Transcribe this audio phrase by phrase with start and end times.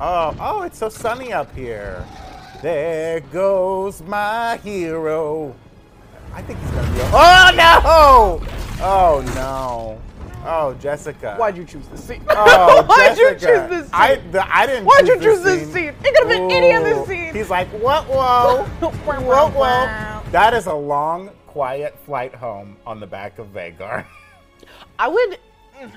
[0.00, 2.06] Oh, oh, it's so sunny up here.
[2.62, 5.54] There goes my hero.
[6.32, 7.00] I think he's gonna be.
[7.02, 8.46] Oh no!
[8.80, 10.00] Oh no!
[10.44, 11.34] Oh, Jessica.
[11.36, 12.24] Why'd you choose this scene?
[12.28, 13.46] Oh, Why'd you Jessica.
[13.46, 13.90] choose this scene?
[13.92, 14.84] I, the, I didn't.
[14.86, 15.88] Why'd choose you choose this scene?
[15.88, 17.06] It could have been any other Ooh.
[17.06, 17.34] scene.
[17.34, 18.04] He's like, what?
[18.08, 20.22] Whoa, whoa, whoa.
[20.30, 24.04] That is a long, quiet flight home on the back of Vhagar.
[24.98, 25.38] I would.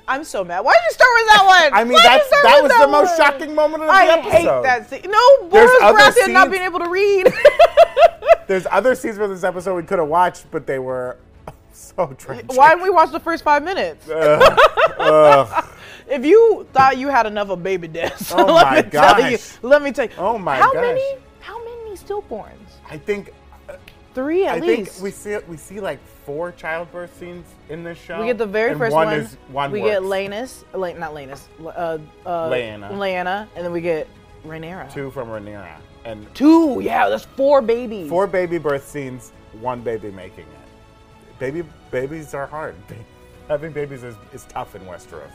[0.07, 0.61] I'm so mad.
[0.61, 1.79] Why did you start with that one?
[1.79, 4.29] I mean, Why'd that's that was the most shocking moment of the I episode.
[4.29, 5.11] I hate that scene.
[5.11, 7.27] No, Boris Baratheon not being able to read.
[8.47, 11.17] There's other scenes from this episode we could have watched, but they were
[11.71, 12.51] so tragic.
[12.53, 14.07] Why didn't we watch the first five minutes?
[14.09, 15.65] Ugh.
[16.07, 19.37] If you thought you had enough of baby deaths, Oh let my me tell you.
[19.61, 20.11] Let me tell you.
[20.17, 20.81] Oh my how gosh.
[20.81, 21.15] many?
[21.39, 22.49] How many stillborns?
[22.89, 23.31] I think
[23.69, 23.75] uh,
[24.13, 24.91] Three at I least.
[24.91, 28.19] think we see we see like four childbirth scenes in this show.
[28.19, 29.07] We get the very and first one.
[29.07, 29.19] one.
[29.19, 30.11] is one we get works.
[30.11, 31.67] Lanus, La- not Lanus, uh,
[32.25, 32.91] uh, Laena.
[32.91, 34.07] Laena, and then we get
[34.45, 34.91] Rhaenyra.
[34.93, 38.09] two from Rhaenyra and Two, yeah, that's four babies.
[38.09, 41.39] four baby birth scenes, one baby making it.
[41.39, 42.75] Baby babies are hard.
[43.47, 45.31] Having babies is, is tough in Westeros.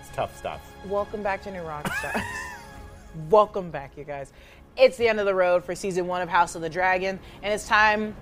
[0.00, 0.60] It's tough stuff.
[0.86, 2.22] Welcome back to New Rockstar.
[3.28, 4.32] Welcome back, you guys.
[4.76, 7.52] It's the end of the road for season one of House of the Dragon, and
[7.52, 8.14] it's time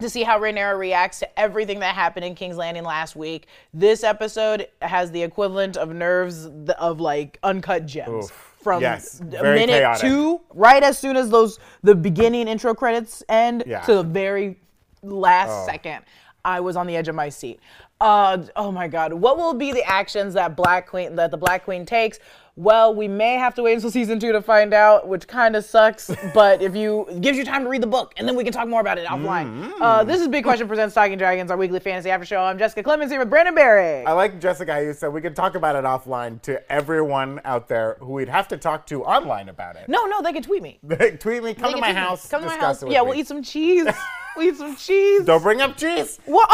[0.00, 3.46] to see how Rhaenyra reacts to everything that happened in King's Landing last week.
[3.72, 6.46] This episode has the equivalent of nerves
[6.78, 8.26] of like uncut gems.
[8.26, 8.52] Oof.
[8.62, 10.00] From Yes, minute chaotic.
[10.00, 13.80] two, right as soon as those the beginning intro credits end, Yeah.
[13.82, 14.58] to the very
[15.04, 15.66] last Oh.
[15.66, 16.00] second.
[16.44, 17.60] I was on the edge of my seat.
[18.00, 19.12] Uh, oh my God!
[19.12, 22.18] What will be the actions that Black Queen that the Black Queen takes?
[22.58, 25.64] Well, we may have to wait until season two to find out, which kind of
[25.66, 26.10] sucks.
[26.34, 28.66] but if you gives you time to read the book, and then we can talk
[28.66, 29.70] more about it offline.
[29.78, 32.40] Uh, this is Big Question presents Talking Dragons, our weekly fantasy after show.
[32.40, 34.06] I'm Jessica Clemens here with Brandon Barry.
[34.06, 37.98] I like Jessica you said we could talk about it offline to everyone out there
[38.00, 39.86] who we'd have to talk to online about it.
[39.86, 40.78] no, no, they can tweet me.
[41.20, 42.82] Tweet me, come They to my house, Come to my house.
[42.82, 43.08] Yeah, me.
[43.08, 43.86] we'll eat some cheese.
[44.36, 45.24] we'll eat some cheese.
[45.24, 46.18] Don't bring up cheese.
[46.24, 46.48] What?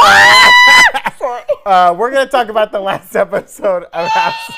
[1.16, 1.42] Sorry.
[1.64, 4.52] Uh, we're gonna talk about the last episode of House,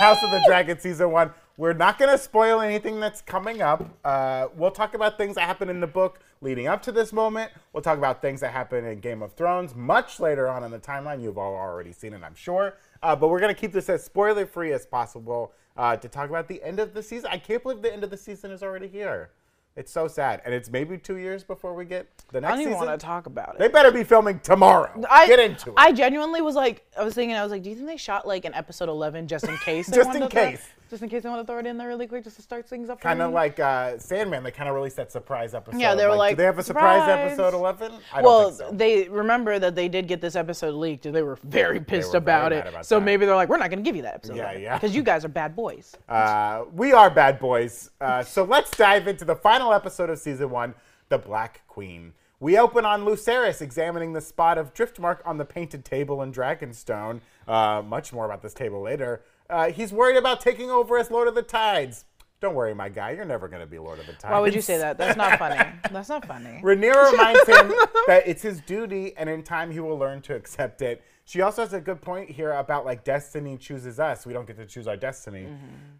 [0.00, 1.30] House of the Dragon season one.
[1.58, 3.86] We're not gonna spoil anything that's coming up.
[4.02, 7.52] Uh, we'll talk about things that happen in the book leading up to this moment.
[7.74, 10.78] We'll talk about things that happen in Game of Thrones much later on in the
[10.78, 11.22] timeline.
[11.22, 12.78] You've all already seen it, I'm sure.
[13.02, 16.48] Uh, but we're gonna keep this as spoiler free as possible uh, to talk about
[16.48, 17.28] the end of the season.
[17.30, 19.32] I can't believe the end of the season is already here.
[19.76, 22.52] It's so sad, and it's maybe two years before we get the next.
[22.52, 22.86] I don't even season.
[22.88, 23.60] want to talk about it.
[23.60, 24.90] They better be filming tomorrow.
[25.08, 25.74] I, get into it.
[25.76, 28.26] I genuinely was like, I was thinking, I was like, do you think they shot
[28.26, 29.86] like an episode 11 just in case?
[29.86, 30.62] they Just in case.
[30.90, 32.68] Just in case they want to throw it in there really quick just to start
[32.68, 33.00] things up.
[33.00, 34.42] kind of like uh, Sandman.
[34.42, 35.80] They kind of released that surprise episode.
[35.80, 37.92] Yeah, they were like, do they have a surprise, "Surprise!" episode 11?
[38.22, 38.70] Well, think so.
[38.74, 42.18] they remember that they did get this episode leaked, and they were very pissed were
[42.18, 42.68] about mad it.
[42.68, 43.04] about so that.
[43.04, 44.36] maybe they're like, we're not going to give you that episode.
[44.36, 44.74] Yeah, yeah.
[44.74, 45.96] Because you guys are bad boys.
[46.10, 47.90] Uh, we are bad boys.
[48.00, 50.74] Uh, so let's dive into the final episode of season one,
[51.08, 52.12] The Black Queen.
[52.40, 57.20] We open on Lucerys examining the spot of driftmark on the painted table in Dragonstone.
[57.46, 59.22] Uh, much more about this table later.
[59.50, 62.04] Uh, he's worried about taking over as Lord of the Tides.
[62.40, 63.10] Don't worry, my guy.
[63.10, 64.32] You're never going to be Lord of the Tides.
[64.32, 64.96] Why would you say that?
[64.96, 65.56] That's not funny.
[65.92, 66.60] That's not funny.
[66.62, 67.72] Rhaenyra reminds him
[68.06, 71.02] that it's his duty, and in time he will learn to accept it.
[71.26, 74.24] She also has a good point here about like destiny chooses us.
[74.24, 75.48] We don't get to choose our destiny.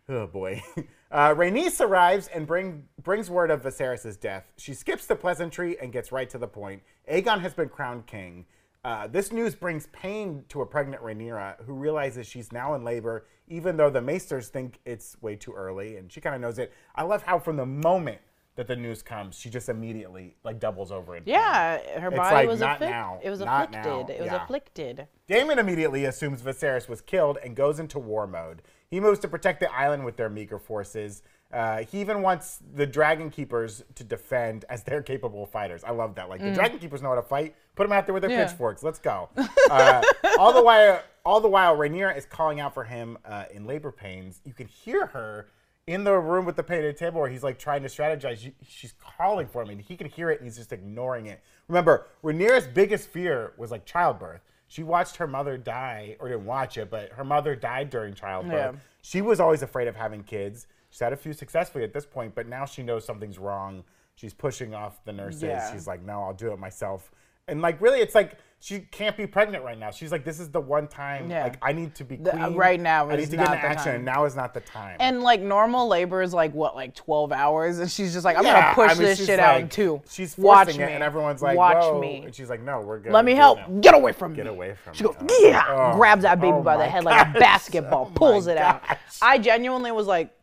[0.09, 0.63] Oh boy.
[1.13, 4.45] Uh, Rhaenys arrives and bring brings word of Viserys' death.
[4.59, 6.85] She skips the pleasantry and gets right to the point.
[7.11, 8.47] Aegon has been crowned king.
[8.83, 13.27] Uh, this news brings pain to a pregnant Rhaenyra, who realizes she's now in labor,
[13.47, 16.73] even though the Maesters think it's way too early, and she kind of knows it.
[16.95, 18.21] I love how from the moment
[18.57, 21.35] that the news comes, she just immediately like doubles over in pain.
[21.35, 23.85] Yeah, her It's body like, was not afflic- now, It was afflicted.
[23.85, 24.45] now, It was yeah.
[24.45, 25.07] afflicted.
[25.29, 28.63] Daemon immediately assumes Viserys was killed and goes into war mode.
[28.91, 31.23] He moves to protect the island with their meager forces.
[31.53, 35.83] Uh, he even wants the Dragon Keepers to defend as they're capable fighters.
[35.85, 36.29] I love that.
[36.29, 37.55] Like the Dragon Keepers know how to fight.
[37.77, 38.35] Put them out there with their Mm.
[38.39, 38.47] Yeah.
[38.47, 38.83] pitchforks.
[38.83, 39.29] Let's go.
[39.71, 40.03] Uh,
[40.39, 43.93] all the while, all the while, Rhaenyra is calling out for him uh, in labor
[43.93, 44.41] pains.
[44.45, 45.47] You can hear her
[45.87, 48.53] in the room with the painted table where he's like trying to strategize.
[48.69, 51.41] She's calling for him, and he can hear it, and he's just ignoring it.
[51.69, 54.41] Remember, Rhaenyra's biggest fear was like childbirth.
[54.71, 58.53] She watched her mother die, or didn't watch it, but her mother died during childbirth.
[58.53, 58.81] Yeah.
[59.03, 60.69] She was always afraid of having kids.
[60.91, 63.83] She's had a few successfully at this point, but now she knows something's wrong.
[64.15, 65.43] She's pushing off the nurses.
[65.43, 65.73] Yeah.
[65.73, 67.11] She's like, no, I'll do it myself.
[67.49, 69.91] And like, really, it's like she can't be pregnant right now.
[69.91, 71.31] She's like, this is the one time.
[71.31, 71.45] Yeah.
[71.45, 73.95] Like, I need to be The- right now I need to get the action, time.
[73.97, 74.99] and now is not the time.
[75.01, 78.45] And like normal labor is like what, like twelve hours, and she's just like, I'm
[78.45, 80.03] Yeah, gonna push I mean, this shit out in two.
[80.11, 82.01] She's watch forcing me, it, and everyone's like, watch Whoa.
[82.01, 82.23] me.
[82.27, 83.13] And she's like, no, we're good.
[83.13, 83.59] Let me help.
[83.81, 84.51] Get away from Get me.
[84.51, 85.09] Get away from She me.
[85.11, 85.41] goes, Oh.
[85.43, 85.97] yeah, Oh.
[85.97, 88.83] grabs that baby Oh by the my head like a basketball, Oh pulls it out.
[89.23, 90.37] I genuinely was like,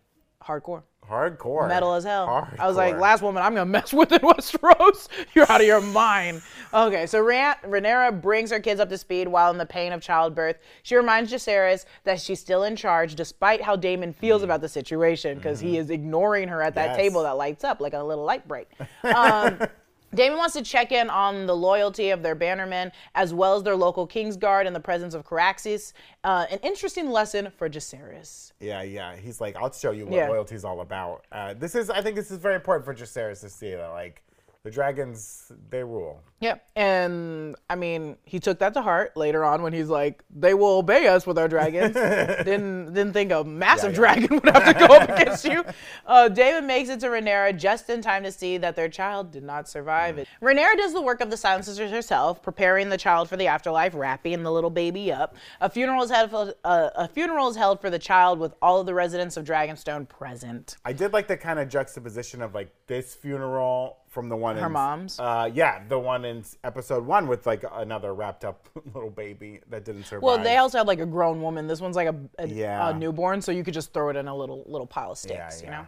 [0.43, 0.81] Hardcore.
[1.09, 1.67] Hardcore.
[1.67, 2.27] Metal as hell.
[2.27, 2.59] Hardcore.
[2.59, 5.07] I was like, last woman I'm gonna mess with in Westeros.
[5.33, 6.41] You're out of your mind.
[6.73, 10.57] Okay, so Rhaenyra brings her kids up to speed while in the pain of childbirth.
[10.83, 15.37] She reminds Jacaerys that she's still in charge, despite how Daemon feels about the situation,
[15.37, 16.97] because he is ignoring her at that Yes.
[16.97, 18.67] table that lights up like a little light break.
[19.03, 19.59] Um,
[20.13, 23.75] Daemon wants to check in on the loyalty of their bannermen as well as their
[23.75, 25.93] local Kingsguard in the presence of Caraxes.
[26.23, 28.53] Uh, an interesting lesson for Jacaerys.
[28.59, 29.15] Yeah, yeah.
[29.17, 30.29] He's like, I'll show you what Yeah.
[30.29, 31.25] loyalty's all about.
[31.31, 34.23] Uh, this is, I think, this is very important for Jacaerys to see that, like,
[34.63, 36.21] the dragons, they rule.
[36.39, 40.53] yep and I mean, he took that to heart later on when he's like, "They
[40.53, 41.95] will obey us with our dragons."
[42.45, 43.95] didn't didn't think a massive yeah.
[43.95, 45.65] dragon would have to go up against you.
[46.05, 49.43] Uh, David makes it to Rhaenyra just in time to see that their child did
[49.43, 50.27] not survive it.
[50.41, 53.93] Rhaenyra does the work of the Silent Sisters herself, preparing the child for the afterlife,
[53.93, 55.35] wrapping the little baby up.
[55.59, 56.29] A funeral is held.
[56.29, 59.45] For, uh, a funeral is held for the child with all of the residents of
[59.45, 60.77] Dragonstone present.
[60.85, 64.67] I did like the kind of juxtaposition of like this funeral from the one Her
[64.67, 65.19] in mom's?
[65.19, 69.85] Uh, yeah, the one in episode one with like another wrapped up little baby that
[69.85, 70.23] didn't survive.
[70.23, 71.67] Well, they also had like a grown woman.
[71.67, 72.89] This one's like a, a, Yeah.
[72.89, 75.49] a newborn, so you could just throw it in a little little pile of Yeah,
[75.49, 75.85] sticks, you know.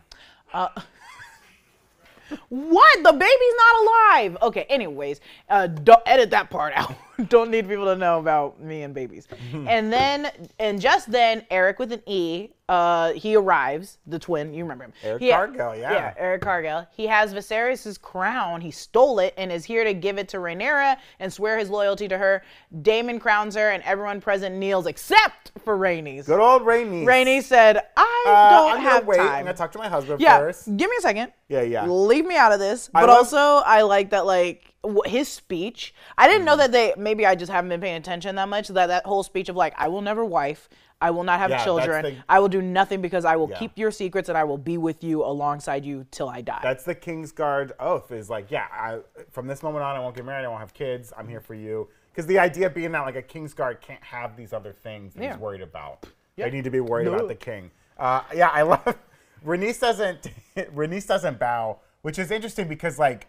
[0.54, 0.68] Uh,
[2.50, 3.04] what?
[3.04, 4.38] The baby's not alive.
[4.44, 4.64] Okay.
[4.70, 6.94] Anyways, uh, don't edit that part out.
[7.30, 9.28] don't need people to know about me and babies.
[9.54, 12.50] and then, and just then, Erryk with an E.
[12.70, 13.98] Uh, he arrives.
[14.06, 14.54] The twin.
[14.54, 14.94] You remember him?
[15.04, 15.92] Erryk He- Cargyll, yeah.
[15.92, 16.14] Yeah.
[16.24, 16.86] Erryk Cargyll.
[16.92, 18.62] He has Viserys' crown.
[18.62, 22.08] He stole it and is here to give it to Rhaenyra and swear his loyalty
[22.08, 22.44] to her.
[22.84, 26.28] Damon crowns her, and everyone present kneels except for Rhaenys.
[26.28, 27.06] Good old Rainy.
[27.06, 29.22] Rainey said, "I Uh, don't I'm have gonna.
[29.24, 30.66] I'm gonna talk to my husband yeah, first.
[30.78, 31.34] give me a second.
[31.48, 31.88] Yeah, yeah.
[31.88, 32.92] Leave me out of this.
[32.94, 34.69] I But love- also, I like that like
[35.06, 35.94] his speech.
[36.18, 36.94] I didn't know that they.
[36.98, 38.70] Maybe I just haven't been paying attention that much.
[38.70, 40.70] That that whole speech of like, I will never wife.
[41.02, 42.04] I will not have Yeah, children.
[42.04, 43.58] the- I will do nothing because I will Yeah.
[43.58, 46.60] keep your secrets and I will be with you alongside you till I die.
[46.62, 48.12] That's the Kingsguard oath.
[48.12, 49.00] Is like, yeah, I,
[49.32, 50.44] from this moment on, I won't get married.
[50.44, 51.14] I won't have kids.
[51.18, 51.88] I'm here for you.
[52.12, 55.32] Because the idea being that like a Kingsguard can't have these other things that Yeah.
[55.34, 56.06] he's worried about.
[56.36, 56.46] Yeah.
[56.46, 57.14] They need to be worried No.
[57.14, 57.72] about the king.
[57.98, 58.98] Uh, yeah, I love.
[59.46, 60.28] Rhaenys doesn't.
[60.58, 63.28] Rhaenys doesn't bow, which is interesting because like.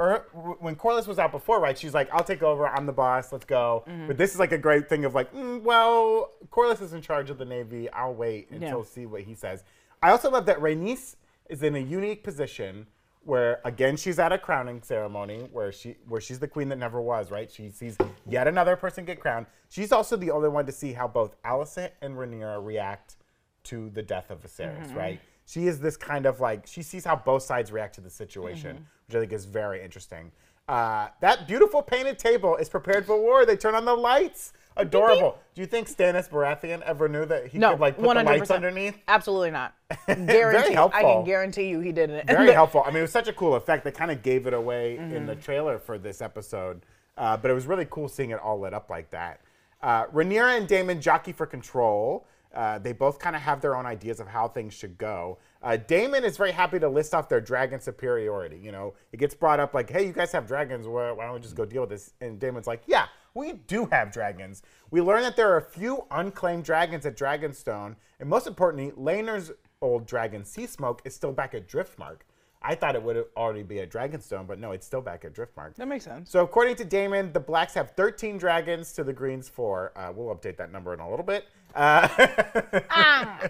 [0.00, 0.26] Er,
[0.58, 1.78] when Corlys was out before, right?
[1.78, 2.66] She's like, "I'll take over.
[2.66, 3.30] I'm the boss.
[3.32, 4.08] Let's go." Mm-hmm.
[4.08, 7.30] But this is like a great thing of like, mm, well, Corlys is in charge
[7.30, 7.88] of the navy.
[7.90, 8.84] I'll wait until Yeah.
[8.84, 9.62] see what he says.
[10.02, 11.14] I also love that Rhaenys
[11.48, 12.88] is in a unique position
[13.22, 17.00] where again she's at a crowning ceremony where she where she's the queen that never
[17.00, 17.50] was, right?
[17.50, 17.96] She sees
[18.28, 19.46] yet another person get crowned.
[19.68, 23.16] She's also the only one to see how both Alicent and Rhaenyra react
[23.64, 24.96] to the death of Viserys, Mm-hmm.
[24.98, 25.20] right?
[25.46, 28.76] She is this kind of like she sees how both sides react to the situation,
[28.76, 28.84] Mm-hmm.
[29.06, 30.32] which I think is very interesting.
[30.66, 33.44] Uh, that beautiful painted table is prepared for war.
[33.44, 34.54] They turn on the lights.
[34.76, 35.38] Adorable.
[35.54, 38.24] Do you think Stannis Baratheon ever knew that he no, could like put one the
[38.24, 38.96] hundred lights underneath?
[39.06, 39.74] Absolutely not.
[40.08, 40.76] Guarantee.
[40.76, 42.26] I can guarantee you he didn't.
[42.26, 42.82] Very helpful.
[42.84, 43.84] I mean, it was such a cool effect.
[43.84, 45.26] They kind of gave it away in Mm-hmm.
[45.26, 46.80] the trailer for this episode,
[47.18, 49.40] uh, but it was really cool seeing it all lit up like that.
[49.82, 52.26] Uh, Rhaenyra and Daemon jockey for control.
[52.54, 55.38] Uh, they both kind of have their own ideas of how things should go.
[55.62, 58.58] Uh, Daemon is very happy to list off their dragon superiority.
[58.62, 60.86] You know, it gets brought up like, "Hey, you guys have dragons.
[60.86, 63.86] Why why don't we just go deal with this?" And Daemon's like, "Yeah, we do
[63.86, 64.62] have dragons.
[64.90, 69.50] We learn that there are a few unclaimed dragons at Dragonstone, and most importantly, Laenor's
[69.82, 72.20] old dragon Sea Smoke is still back at Driftmark.
[72.62, 75.74] I thought it would already be at Dragonstone, but no, it's still back at Driftmark.
[75.74, 76.30] That makes sense.
[76.30, 79.92] So according to Daemon, the Blacks have 13 dragons to the Greens four.
[79.94, 81.44] Uh, we'll update that number in a little bit.
[81.74, 82.08] Uh,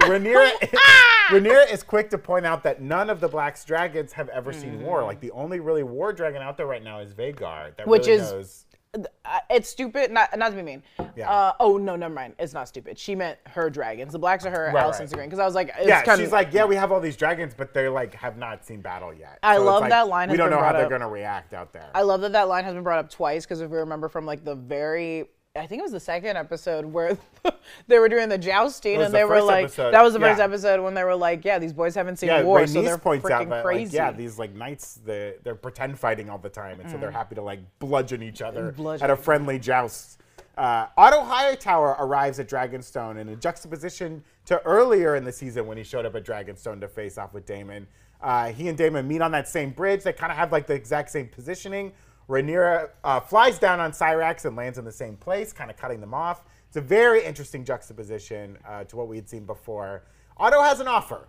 [0.00, 0.50] Rhaenyra,
[1.28, 4.82] Rhaenyra is quick to point out that none of the Blacks dragons have ever seen
[4.82, 5.02] war.
[5.02, 7.76] Like the only really war dragon out there right now is Vhagar.
[7.76, 8.60] That Which really is- knows.
[9.24, 10.12] Uh, it's stupid.
[10.12, 10.80] Not not to be mean.
[11.16, 11.28] Yeah.
[11.28, 12.34] Uh, oh no, never mind.
[12.38, 12.96] It's not stupid.
[12.96, 14.12] She meant her dragons.
[14.12, 14.70] The blacks are her.
[14.72, 15.16] Right, Allison's right.
[15.16, 15.28] green.
[15.28, 17.54] Because I was like, it's Yeah, kind she's like, yeah, we have all these dragons,
[17.56, 19.40] but they like have not seen battle yet.
[19.42, 21.72] I So love like, that line We don't know how brought they're gonna react out
[21.72, 21.90] there.
[21.92, 24.26] I love that that line has been brought up twice because if we remember from
[24.26, 25.24] like the very,
[25.56, 27.16] I think it was the second episode where
[27.86, 30.38] they were doing the jousting and the they were like, episode, that was the first
[30.38, 30.44] yeah.
[30.44, 33.30] episode when they were like, yeah, these boys haven't seen yeah, war, so they're points
[33.30, 33.84] out freaking that crazy.
[33.84, 37.12] like yeah, these like knights they they're pretend fighting all the time, and so they're
[37.12, 38.76] happy to like bludgeon each other Mm.
[38.76, 39.04] Bludgeon.
[39.04, 40.20] at a friendly joust.
[40.58, 45.76] Uh, Otto Hightower arrives at Dragonstone in a juxtaposition to earlier in the season when
[45.78, 47.86] he showed up at Dragonstone to face off with Daemon.
[48.20, 50.02] Uh, he and Daemon meet on that same bridge.
[50.02, 51.92] They kind of have like the exact same positioning.
[52.28, 56.00] Rhaenyra uh, flies down on Syrax and lands in the same place, kind of cutting
[56.00, 56.44] them off.
[56.68, 60.04] It's a very interesting juxtaposition uh, to what we had seen before.
[60.36, 61.28] Otto has an offer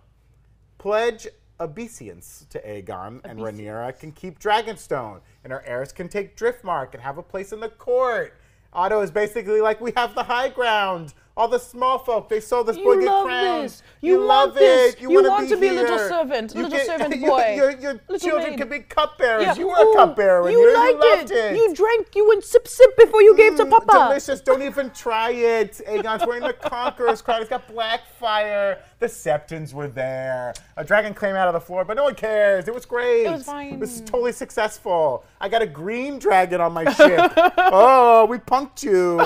[0.78, 1.26] pledge
[1.58, 7.02] obeisance to Aegon, and Rhaenyra can keep Dragonstone, and her heirs can take Driftmark and
[7.02, 8.38] have a place in the court.
[8.72, 11.14] Otto is basically like, we have the high ground.
[11.38, 13.64] All the small folk, they saw this boy You get love crowned.
[13.64, 13.82] this.
[14.00, 14.94] You love this.
[14.94, 15.00] it.
[15.02, 18.50] You wanna to be a little servant, You little servant you- boy, Your, your children
[18.52, 18.58] maid.
[18.58, 19.42] can be cupbearers.
[19.42, 19.54] Yeah.
[19.56, 20.48] You were a cupbearer.
[20.48, 21.56] You you, liked you loved it.
[21.56, 22.08] You drank.
[22.16, 24.08] You went sip sip before you gave to Mm, Papa.
[24.08, 24.40] Delicious.
[24.40, 25.78] Don't even try it.
[25.86, 27.40] Aegon's wearing the Conqueror's crown.
[27.40, 28.78] He's got black fire.
[28.98, 30.54] The Septons were there.
[30.78, 32.66] A dragon came out of the floor, but no one cares.
[32.66, 33.26] It was great.
[33.26, 33.74] It was fine.
[33.74, 35.22] It was totally successful.
[35.38, 37.30] I got a green dragon on my ship.
[37.58, 39.20] oh, we punked you.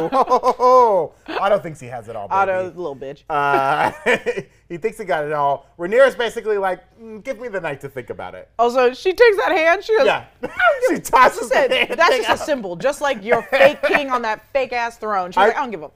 [1.39, 2.37] Otto thinks he has it all, baby.
[2.37, 3.23] Otto, little bitch.
[3.29, 3.93] Uh,
[4.69, 5.67] he thinks he got it all.
[5.79, 8.49] Rhaenyra's basically like, "Mm, give me the night to think about it.
[8.59, 9.85] also, she takes that hand.
[9.85, 10.07] She goes.
[10.07, 10.27] Yeah.
[10.89, 14.73] she tosses Said, that's just a symbol, just like your fake king on that fake
[14.73, 15.31] ass throne.
[15.33, 15.91] She's I- like, I don't give a.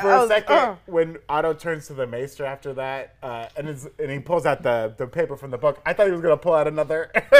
[0.00, 0.76] for I a was- second uh.
[0.86, 4.62] when Otto turns to the maester after that, uh, and is, and he pulls out
[4.62, 5.80] the, the paper from the book.
[5.86, 7.10] I thought he was gonna pull out another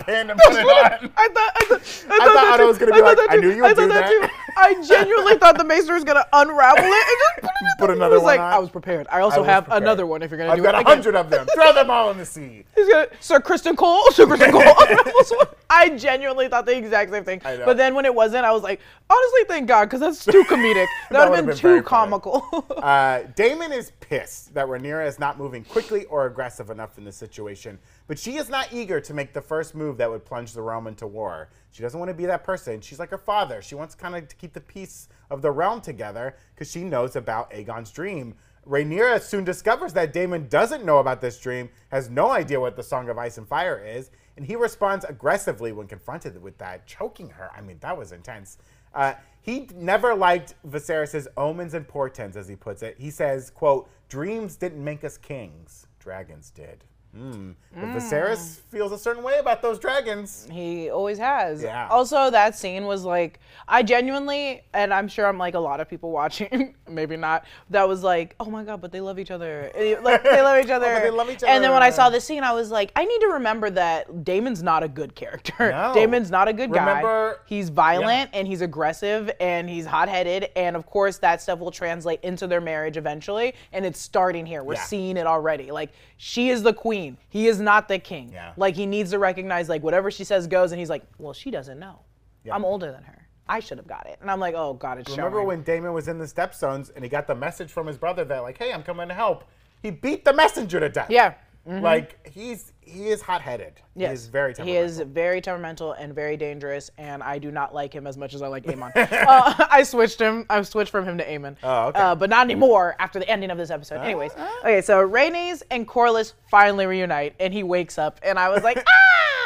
[0.00, 1.12] pen and put it on.
[1.16, 2.66] I thought, I thought, I thought, thought Otto too.
[2.68, 4.08] was gonna be thought like, "I knew you would I do that.
[4.08, 4.34] that." Too.
[4.56, 7.92] I genuinely thought the maester was gonna unravel it and just put it Put the-
[7.94, 8.52] another He was one like, on.
[8.52, 9.06] I was prepared.
[9.10, 9.82] I I also was have prepared.
[9.82, 11.46] another one if you're gonna I've do got a hundred of them.
[11.54, 12.64] Throw them all in the sea.
[12.74, 15.46] He's gonna, Sir Criston Cole, Sir Criston Cole unravels one.
[15.70, 17.40] I genuinely thought the exact same thing.
[17.44, 17.56] I.
[17.64, 20.86] But then when it wasn't, I was like, honestly, thank God, because that's too comedic.
[21.10, 22.46] That, would would've been, been very too comical.
[22.82, 27.14] Uh, Daemon is pissed that Rhaenyra is not moving quickly or aggressive enough in this
[27.14, 30.62] situation, but she is not eager to make the first move that would plunge the
[30.62, 31.48] realm into war.
[31.70, 32.80] She doesn't want to be that person.
[32.80, 33.62] She's like her father.
[33.62, 37.14] She wants kind of to keep the peace of the realm together because she knows
[37.14, 38.34] about Aegon's dream.
[38.66, 42.82] Rhaenyra soon discovers that Daemon doesn't know about this dream, has no idea what the
[42.82, 47.30] Song of Ice and Fire is, and he responds aggressively when confronted with that, choking
[47.30, 47.50] her.
[47.56, 48.58] I mean, that was intense.
[48.94, 52.96] Uh, he never liked Viserys' omens and portents, as he puts it.
[52.98, 56.84] He says, quote, dreams didn't make us kings, dragons did.
[57.16, 57.54] Mm.
[57.74, 60.46] But Viserys feels a certain way about those dragons.
[60.50, 61.62] He always has.
[61.62, 61.86] Yeah.
[61.90, 63.38] Also, that scene was like,
[63.68, 67.86] I genuinely, and I'm sure I'm like a lot of people watching, maybe not, that
[67.86, 69.70] was like, oh my God, but they love each other.
[70.02, 70.86] Like, they love each other.
[70.96, 71.48] Oh, they love each other.
[71.48, 74.24] And then when I saw this scene, I was like, I need to remember that
[74.24, 75.70] Daemon's not a good character.
[75.70, 75.92] No.
[75.94, 76.86] Daemon's not a good guy.
[76.86, 80.48] Remember- He's violent and he's aggressive and he's hot headed.
[80.56, 83.54] And of course, that stuff will translate into their marriage eventually.
[83.72, 84.62] And it's starting here.
[84.62, 84.84] We're Yeah.
[84.84, 85.70] seeing it already.
[85.70, 88.30] Like, she is the queen, he is not the king.
[88.32, 88.52] Yeah.
[88.56, 90.72] Like, he needs to recognize, like, whatever she says goes.
[90.72, 92.00] And he's like, well, she doesn't know.
[92.44, 92.54] Yeah.
[92.54, 93.28] I'm older than her.
[93.48, 94.18] I should have got it.
[94.20, 95.46] And I'm like, oh, God, it's Remember showing.
[95.48, 98.40] when Daemon was in the Stepstones and he got the message from his brother that,
[98.40, 99.44] like, hey, I'm coming to help?
[99.82, 101.10] He beat the messenger to death.
[101.10, 101.34] Yeah.
[101.64, 103.74] Like, he's he is hot headed.
[103.94, 104.08] Yes.
[104.08, 104.84] He is very He temperamental.
[104.84, 108.42] is very temperamental and very dangerous, and I do not like him as much as
[108.42, 108.92] I like Aemond.
[108.96, 110.44] uh, I switched him.
[110.50, 111.56] I switched from him to Aemond.
[111.62, 112.00] Oh, okay.
[112.00, 114.00] Uh, but not anymore after the ending of this episode.
[114.00, 118.64] Anyways, okay, so Rhaenys and Corlys finally reunite, and he wakes up, and I was
[118.64, 119.41] like, ah,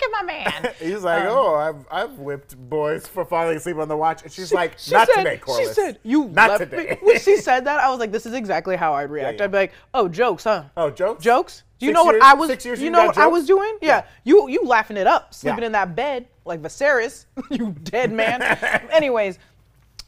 [0.00, 0.74] look at my man.
[0.78, 4.22] He's like, Um, oh, I've, I've whipped boys for falling asleep on the watch.
[4.22, 5.58] And she's like, She not said, today, Corlys.
[5.58, 6.98] She said, "You not today.
[7.02, 9.44] When she said that, I was like, "This is exactly how I'd react." yeah.
[9.44, 10.64] I'd be like, "Oh, jokes, huh?
[10.76, 11.22] oh, jokes?
[11.24, 11.62] Jokes?
[11.78, 12.64] Do you Six know what years- I was?
[12.64, 13.78] you you know what I was doing?
[13.80, 14.04] Yeah.
[14.24, 15.66] You you laughing it up, sleeping Yeah.
[15.66, 18.42] in that bed like Viserys, you dead man.
[18.90, 19.38] Anyways,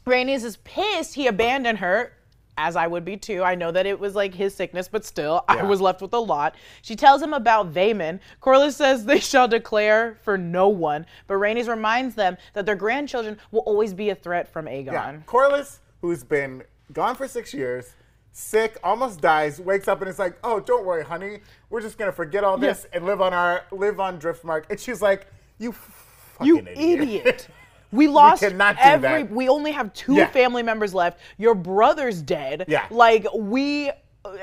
[0.05, 1.15] Rhaenys is pissed.
[1.15, 2.13] He abandoned her.
[2.57, 3.43] As I would be too.
[3.43, 6.19] I know that it was like his sickness, but still, I was left with a
[6.19, 6.55] lot.
[6.83, 8.19] She tells him about Vaemond.
[8.41, 13.39] Corlys says they shall declare for no one, but Rhaenys reminds them that their grandchildren
[13.51, 14.91] will always be a threat from Aegon.
[14.93, 15.17] Yeah.
[15.25, 17.95] Corlys, who's been gone for six years,
[18.33, 21.39] sick, almost dies, wakes up and it's like, oh, don't worry, honey.
[21.71, 24.65] We're just gonna forget all this and live on our live on Driftmark.
[24.69, 25.25] And she's like,
[25.57, 26.77] you fucking You idiot.
[27.01, 27.47] idiot.
[27.93, 29.23] We lost cannot do every.
[29.23, 29.31] that.
[29.31, 30.27] We only have two Yeah.
[30.27, 31.19] family members left.
[31.37, 32.65] Your brother's dead.
[32.67, 32.85] Yeah.
[32.89, 33.91] Like we,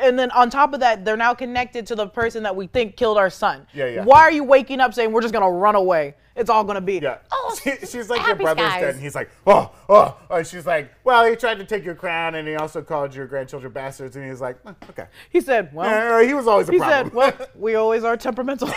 [0.00, 2.96] and then on top of that, they're now connected to the person that we think
[2.96, 3.66] killed our son.
[3.74, 4.04] Yeah, yeah.
[4.04, 6.14] Why are you waking up saying we're just gonna run away?
[6.36, 6.98] It's all gonna be.
[7.00, 7.18] Yeah.
[7.32, 8.94] Oh, She- she's like, your brother's skies." dead.
[8.94, 10.16] And he's like, oh, oh.
[10.30, 13.26] And she's like, well, he tried to take your crown and he also called your
[13.26, 14.16] grandchildren bastards.
[14.16, 15.06] And he's like, "Eh, okay.
[15.30, 16.22] He said, well.
[16.24, 17.06] He was always a he problem.
[17.06, 18.68] said, well, we always are temperamental.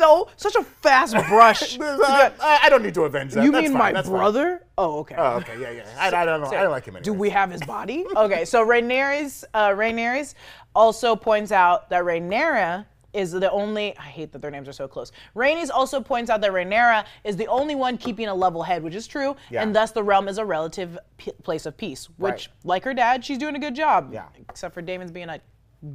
[0.00, 1.78] So such a fast brush.
[1.78, 3.44] I, I don't need to avenge that.
[3.44, 4.16] you That's mean fine, my that's fine.
[4.16, 4.64] brother?
[4.78, 5.14] Oh, okay.
[5.18, 5.84] Oh, okay, yeah, yeah.
[5.98, 6.46] I, I don't know.
[6.46, 7.04] I don't like him anyway.
[7.04, 8.06] Do we have his body?
[8.16, 10.34] Okay, so Rhaenyra's, uh, Rhaenyra's
[10.74, 13.94] also points out that Rhaenyra is the only.
[13.98, 15.12] I hate that their names are so close.
[15.36, 18.94] Rhaenys also points out that Rhaenyra is the only one keeping a level head, which
[18.94, 19.62] is true, Yeah.
[19.62, 22.08] and thus the realm is a relative p- place of peace.
[22.16, 22.48] Which, Right.
[22.64, 24.14] like her dad, she's doing a good job.
[24.14, 24.24] Yeah.
[24.48, 25.40] Except for Daemon's being a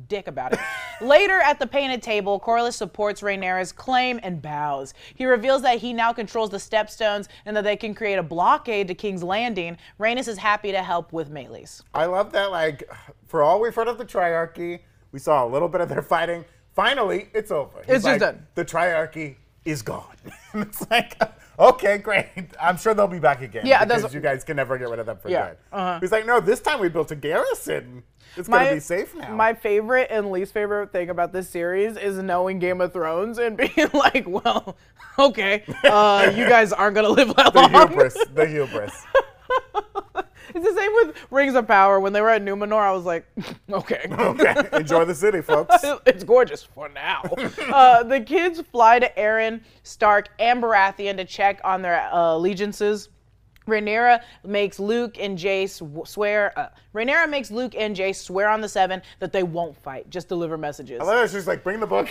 [0.07, 0.59] dick about it.
[1.01, 4.93] Later at the painted table, Corlys supports Rhaenyra's claim and bows.
[5.13, 8.87] He reveals that he now controls the stepstones and that they can create a blockade
[8.87, 9.77] to King's Landing.
[9.99, 11.81] Rhaenys is happy to help with Meleys.
[11.93, 12.89] I love that, like,
[13.27, 14.79] for all we've heard of the triarchy,
[15.11, 16.45] we saw a little bit of their fighting.
[16.73, 17.79] Finally, it's over.
[17.85, 18.47] He's It's just done.
[18.55, 20.15] The triarchy is gone.
[20.53, 21.17] and it's like,
[21.59, 22.27] okay, great.
[22.61, 23.65] I'm sure they'll be back again.
[23.65, 25.57] Yeah, because you guys can never get rid of them for Yeah, good.
[25.71, 25.99] uh-huh.
[26.01, 28.03] He's like, no, this time we built a garrison.
[28.37, 29.33] It's My- gonna be safe now.
[29.33, 33.55] My favorite and least favorite thing about this series is knowing Game of Thrones and
[33.75, 34.75] being like, well,
[35.17, 37.87] okay, uh, you guys aren't gonna live that the long.
[37.89, 38.17] hubris.
[38.33, 38.93] The hubris.
[40.55, 41.99] It's the same with Rings of Power.
[41.99, 43.25] When they were at Numenor, I was like,
[43.71, 44.05] okay.
[44.25, 45.75] Okay, enjoy the city, folks.
[46.05, 47.21] it's gorgeous for now.
[47.71, 53.09] uh, the kids fly to Arryn, Stark, and Baratheon to check on their uh, allegiances.
[53.67, 56.57] Rhaenyra makes Luke and Jace swear.
[56.57, 60.29] Uh, Rhaenyra makes Luke and Jace swear on the Seven that they won't fight, just
[60.29, 61.01] deliver messages.
[61.01, 62.07] I love how she's like, bring the book.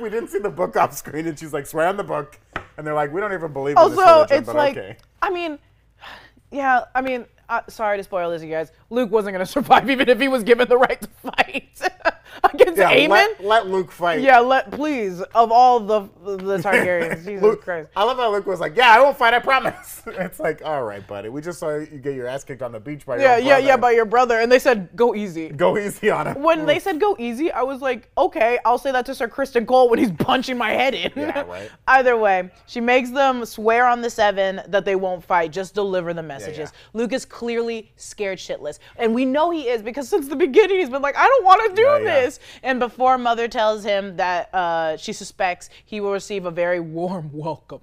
[0.00, 2.38] we didn't see the book off screen, and she's like, swear on the book.
[2.76, 4.96] And they're like, we don't even believe Also, religion, it's like, okay.
[5.20, 5.58] I mean,
[6.50, 8.72] yeah, I mean, uh, sorry to spoil this, you guys.
[8.90, 11.80] Luke wasn't gonna survive even if he was given the right to fight
[12.44, 13.08] against Yeah, Aemond.
[13.08, 14.20] let, let Luke fight.
[14.20, 16.00] yeah, let please of all the
[16.36, 17.88] the Targaryens, Jesus Luke, Christ.
[17.96, 19.34] I love how Luke was like, "Yeah, I won't fight.
[19.34, 21.28] I promise." It's like, all right, buddy.
[21.28, 23.44] We just saw you get your ass kicked on the beach by your Yeah, own
[23.44, 23.80] yeah, yeah, brother.
[23.82, 25.48] by your brother, and they said go easy.
[25.48, 26.42] Go easy on him.
[26.42, 29.66] When they said go easy, I was like, okay, I'll say that to Sir Criston
[29.66, 31.10] Cole when he's punching my head in.
[31.16, 31.70] Yeah, right.
[31.88, 36.12] Either way, she makes them swear on the seven that they won't fight, just deliver
[36.14, 36.70] the messages.
[36.72, 36.88] yeah.
[36.92, 38.80] Luke is clearly scared shitless.
[38.96, 41.70] And we know he is because since the beginning he's been like, I don't want
[41.70, 42.20] to do Yeah, yeah.
[42.24, 42.40] this.
[42.64, 47.30] And before Mother tells him that uh, she suspects he will receive a very warm
[47.46, 47.80] welcome.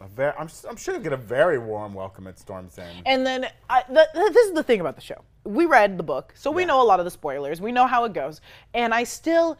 [0.00, 3.02] I'm, I'm sure you'll get a very warm welcome at Storm's End.
[3.06, 5.22] And then I, th- th- this is the thing about the show.
[5.44, 6.66] We read the book, so we Yeah.
[6.68, 7.60] know a lot of the spoilers.
[7.60, 8.40] We know how it goes,
[8.74, 9.56] and I still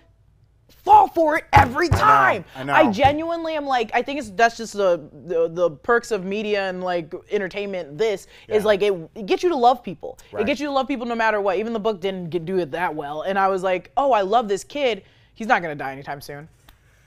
[0.69, 2.45] fall for it every time.
[2.57, 2.93] I know.
[2.93, 6.83] genuinely am like, I think it's that's just the, the the perks of media and
[6.83, 7.97] like entertainment.
[7.99, 10.19] This is like it, it gets you to love people.
[10.39, 11.59] It gets you to love people no matter what.
[11.59, 14.23] Even the book didn't get, do it that well, and I was like, oh, I
[14.23, 15.05] love this kid.
[15.35, 16.49] He's not gonna die anytime soon.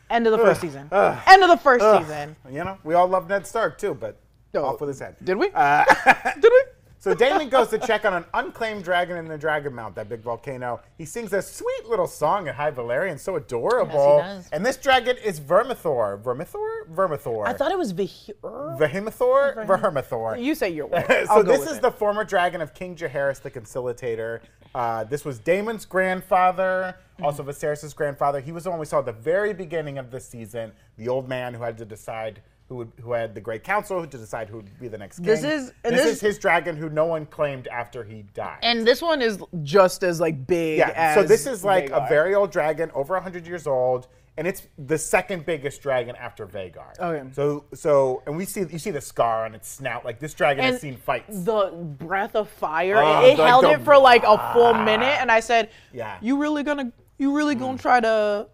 [0.10, 0.90] End of the first season.
[0.92, 2.36] End of the first season.
[2.50, 4.18] you know, we all love Ned Stark too, but
[4.56, 4.66] Oh.
[4.66, 5.16] off with his head.
[5.24, 5.50] Did we?
[5.54, 5.84] Uh,
[6.40, 6.64] Did we?
[7.08, 10.20] So Daemon goes to check on an unclaimed dragon in the Dragon Mount, that big
[10.20, 10.82] volcano.
[10.98, 14.18] He sings a sweet little song at High Valyrian, so adorable.
[14.18, 14.50] Yes, he does.
[14.52, 16.22] And this dragon is Vermithor.
[16.22, 16.90] Vermithor?
[16.94, 17.48] Vermithor.
[17.48, 18.34] I thought it was Vahir.
[18.78, 19.66] Vehemithor?
[19.66, 20.44] Vermithor.
[20.44, 21.06] You say your word.
[21.28, 21.82] so this is it.
[21.82, 24.42] the former dragon of King Jaehaerys the Conciliator.
[24.76, 27.26] Uh, this was Daemon's grandfather, Mm-hmm.
[27.26, 28.40] also Viserys' grandfather.
[28.40, 31.28] He was the one we saw at the very beginning of the season, the old
[31.28, 34.58] man who had to decide who would, who had the Great Council to decide who
[34.58, 35.26] would be the next king.
[35.26, 38.60] This is- and this, this- is his dragon who no one claimed after he died.
[38.62, 42.06] And this one is just as like big yeah, as so this is like a
[42.10, 47.00] very old dragon, over 100 years old, and it's the second biggest dragon after Vhagar.
[47.00, 47.28] Okay.
[47.34, 50.06] So so and we see you see the scar on its snout.
[50.06, 51.44] Like this dragon has seen fights.
[51.44, 52.98] the breath of fire.
[52.98, 54.86] Oh, it it like held it for like a full ah.
[54.86, 56.18] minute, and I said, Yeah.
[56.22, 57.82] you really gonna you really gonna mm.
[57.82, 58.48] try to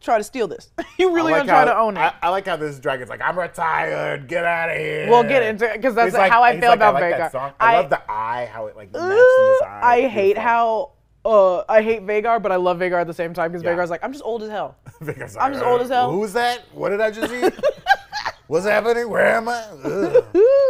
[0.00, 0.70] try to steal this?
[0.98, 3.10] you really like gonna try how- to own it?" I, I like how this dragon's
[3.10, 4.28] like, I'm retired.
[4.28, 5.08] Get out of here.
[5.08, 7.54] We'll get into it because that's like- how I feel like, about I like Vhagar.
[7.60, 9.80] I, I- love the eye, how it like his eye.
[9.82, 10.92] I hate how.
[11.22, 13.74] Uh, I hate Vhagar, but I love Vhagar at the same time because Yeah.
[13.76, 14.76] Vhagar's like, I'm just old as hell.
[15.02, 16.10] Vhagar's I'm just old as hell.
[16.10, 16.62] Who's that?
[16.72, 17.52] What did I just eat?
[18.46, 19.08] What's happening?
[19.10, 19.62] Where am I?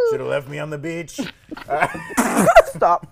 [0.09, 1.19] Should have left me on the beach.
[2.65, 3.07] Stop.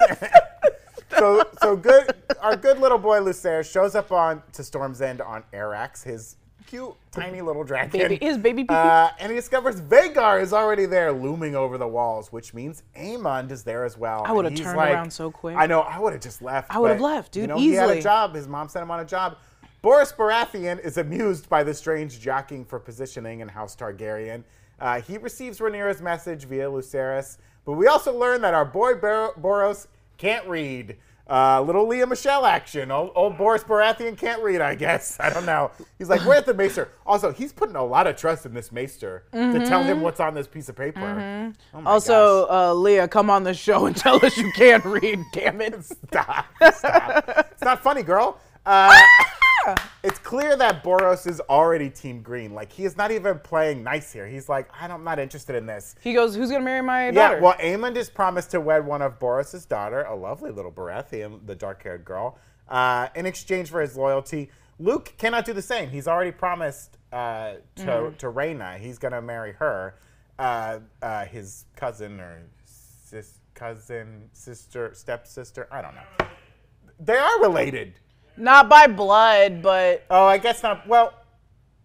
[1.20, 5.44] So so good our good little boy Lucer shows up on to Storm's End on
[5.54, 7.92] Arrax, his cute tiny little dragon.
[8.00, 8.74] Baby- his baby pee-pee.
[8.76, 13.52] Uh, and he discovers Vhagar is already there looming over the walls, which means Aemond
[13.52, 14.24] is there as well.
[14.26, 15.58] I would've turned like- around so quick.
[15.58, 16.74] I know, I would have just left.
[16.74, 18.36] I would've left, dude, You know, he had a job.
[18.36, 19.38] His mom sent him on a job.
[19.82, 24.44] Boris Baratheon is amused by the strange jockeying for positioning in House Targaryen.
[24.80, 29.34] Uh, he receives Rhaenyra's message via Lucerys, but we also learn that our boy Bar-
[29.42, 30.98] Borros can't read.
[31.30, 32.92] Uh, little Lea Michele action.
[32.92, 35.18] Old, old Boris Baratheon can't read, I guess.
[35.20, 35.72] I don't know.
[35.98, 36.90] He's like, where's the maester?
[37.06, 40.34] Also, he's putting a lot of trust in this maester to tell him what's on
[40.34, 41.54] this piece of paper.
[41.74, 45.20] Oh also, uh, Leah, come on the show and tell us you can't read.
[45.34, 45.84] Damn it.
[45.84, 46.46] Stop.
[46.74, 47.24] Stop.
[47.52, 48.40] it's not funny, girl.
[48.66, 48.92] Uh,
[50.04, 52.54] it's clear that Borros is already Team Green.
[52.54, 54.28] Like, he is not even playing nice here.
[54.28, 55.96] He's like, I don't- I'm not interested in this.
[56.02, 59.02] He goes, "Who's gonna marry my daughter?" Yeah, well, Aemond is promised to wed one
[59.02, 63.96] of Borros's daughter, a lovely little Baratheon, the dark-haired girl, uh, in exchange for his
[63.98, 64.50] loyalty.
[64.80, 65.90] Luke cannot do the same.
[65.90, 68.16] He's already promised uh, to Mm-hmm.
[68.18, 68.78] to Rhaena.
[68.78, 69.96] He's gonna marry her,
[70.38, 75.68] uh, uh, his cousin or sis, cousin, sister, stepsister.
[75.72, 76.28] I don't know.
[77.00, 77.94] They are related.
[78.40, 80.88] Not by blood, but Oh, I guess not.
[80.88, 81.14] Well,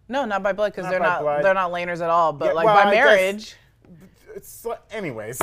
[0.07, 1.43] no, not by blood because Not they're by not blood.
[1.43, 2.33] they're not laners at all.
[2.33, 3.55] But Yeah, like well, by I guess- marriage,
[4.35, 5.41] it's anyways.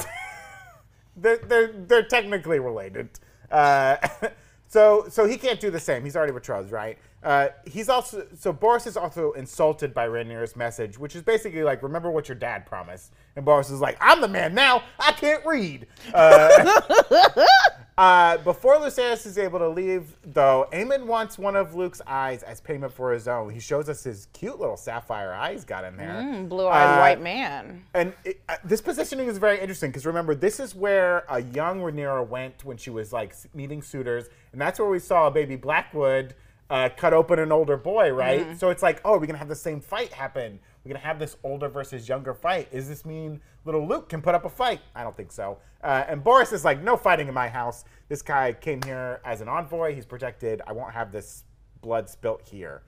[1.16, 3.10] they're, they're they're technically related.
[3.50, 3.96] Uh,
[4.68, 6.02] So so he can't do the same.
[6.02, 6.96] He's already betrothed, right?
[7.22, 11.82] Uh, he's also so Boris is also insulted by Rhaenyra's message, which is basically like,
[11.82, 13.12] remember what your dad promised.
[13.36, 14.82] And Boris is like, I'm the man now.
[14.98, 15.88] I can't read.
[16.14, 16.80] Uh,
[18.02, 22.60] uh, before Lucerys is able to leave, though, Aemond wants one of Luke's eyes as
[22.60, 23.50] payment for his own.
[23.50, 26.14] He shows us his cute little sapphire eyes got in there.
[26.14, 27.84] Mm, blue-eyed Uh, white man.
[27.94, 31.80] And it, uh, this positioning is very interesting because remember, this is where a young
[31.80, 35.54] Rhaenyra went when she was like meeting suitors, and that's where we saw a baby
[35.54, 36.34] Blackwood
[36.72, 38.58] uh, cut open an older boy, right?
[38.58, 40.58] So it's like, oh, we're gonna have the same fight happen.
[40.82, 42.72] We're gonna have this older versus younger fight.
[42.72, 44.80] Does this mean little Luke can put up a fight?
[44.94, 45.58] I don't think so.
[45.84, 47.84] Uh, and Boris is like, no fighting in my house.
[48.08, 49.94] This guy came here as an envoy.
[49.94, 50.62] He's protected.
[50.66, 51.44] I won't have this
[51.82, 52.80] blood spilt here.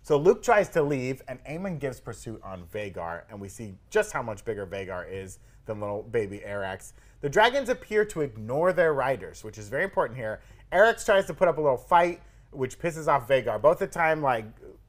[0.00, 4.12] So Luke tries to leave, and Aemond gives pursuit on Vhagar, and we see just
[4.12, 6.94] how much bigger Vhagar is than little baby Arrax.
[7.20, 10.40] The dragons appear to ignore their riders, which is very important here.
[10.72, 13.60] Arrax tries to put up a little fight, which pisses off Vhagar.
[13.60, 14.46] Both the time, like,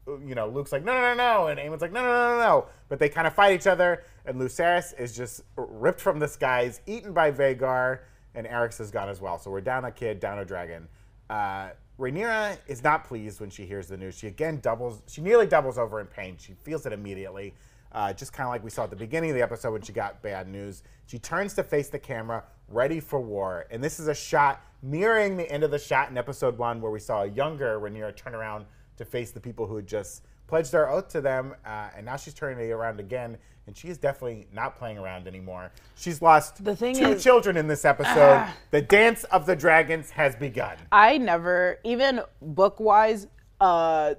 [0.08, 2.40] you know, Luke's like, no, no, no, no, and Aemond's like, no, no, no, no,
[2.40, 2.66] no.
[2.90, 6.82] But they kind of fight each other, and Lucerys is just ripped from the skies,
[6.86, 8.00] eaten by Vhagar,
[8.36, 9.38] and Arrax is gone as well.
[9.38, 10.88] So we're down a kid, down a dragon.
[11.30, 14.16] Uh, Rhaenyra is not pleased when she hears the news.
[14.16, 16.38] She again doubles, she nearly doubles over in pain.
[16.40, 17.54] She feels it immediately,
[17.92, 19.94] uh, just kind of like we saw at the beginning of the episode when she
[19.94, 20.84] got bad news.
[21.06, 23.66] She turns to face the camera, ready for war.
[23.72, 26.92] And this is a shot mirroring the end of the shot in episode one, where
[26.92, 28.66] we saw a younger Rhaenyra turn around
[28.98, 31.54] to face the people who had just pledged their oath to them.
[31.66, 35.28] Uh, and now she's turning it around again, and she is definitely not playing around
[35.28, 35.72] anymore.
[35.96, 38.48] She's lost The thing two is- children in this episode.
[38.72, 40.78] the dance of the dragons has begun.
[40.92, 43.28] I never, even book wise,
[43.60, 44.16] uh,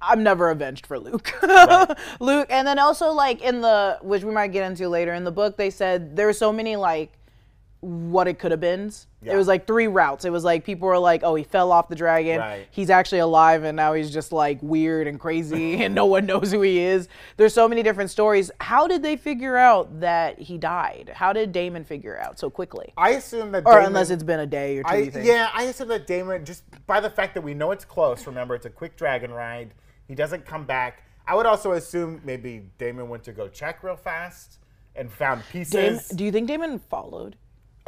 [0.00, 1.32] I'm never avenged for Luke.
[2.20, 5.32] Luke, and then also like in the, which we might get into later in the
[5.32, 7.15] book, they said there were so many like
[7.86, 8.90] what it could have been.
[9.22, 9.34] Yeah.
[9.34, 10.24] It was like three routes.
[10.24, 12.38] It was like people were like, "Oh, he fell off the dragon.
[12.38, 12.66] Right.
[12.70, 16.50] He's actually alive, and now he's just like weird and crazy, and no one knows
[16.50, 18.50] who he is." There's so many different stories.
[18.60, 21.12] How did they figure out that he died?
[21.14, 22.92] How did Daemon figure out so quickly?
[22.96, 24.88] I assume that Or Daemon- unless it's been a day or two.
[24.88, 28.26] I, yeah, I assume that Daemon, just by the fact that we know it's close,
[28.26, 29.74] remember, it's a quick dragon ride.
[30.08, 31.02] He doesn't come back.
[31.26, 34.58] I would also assume maybe Daemon went to go check real fast
[34.94, 35.72] and found pieces.
[35.72, 37.36] Daemon, do you think Daemon followed?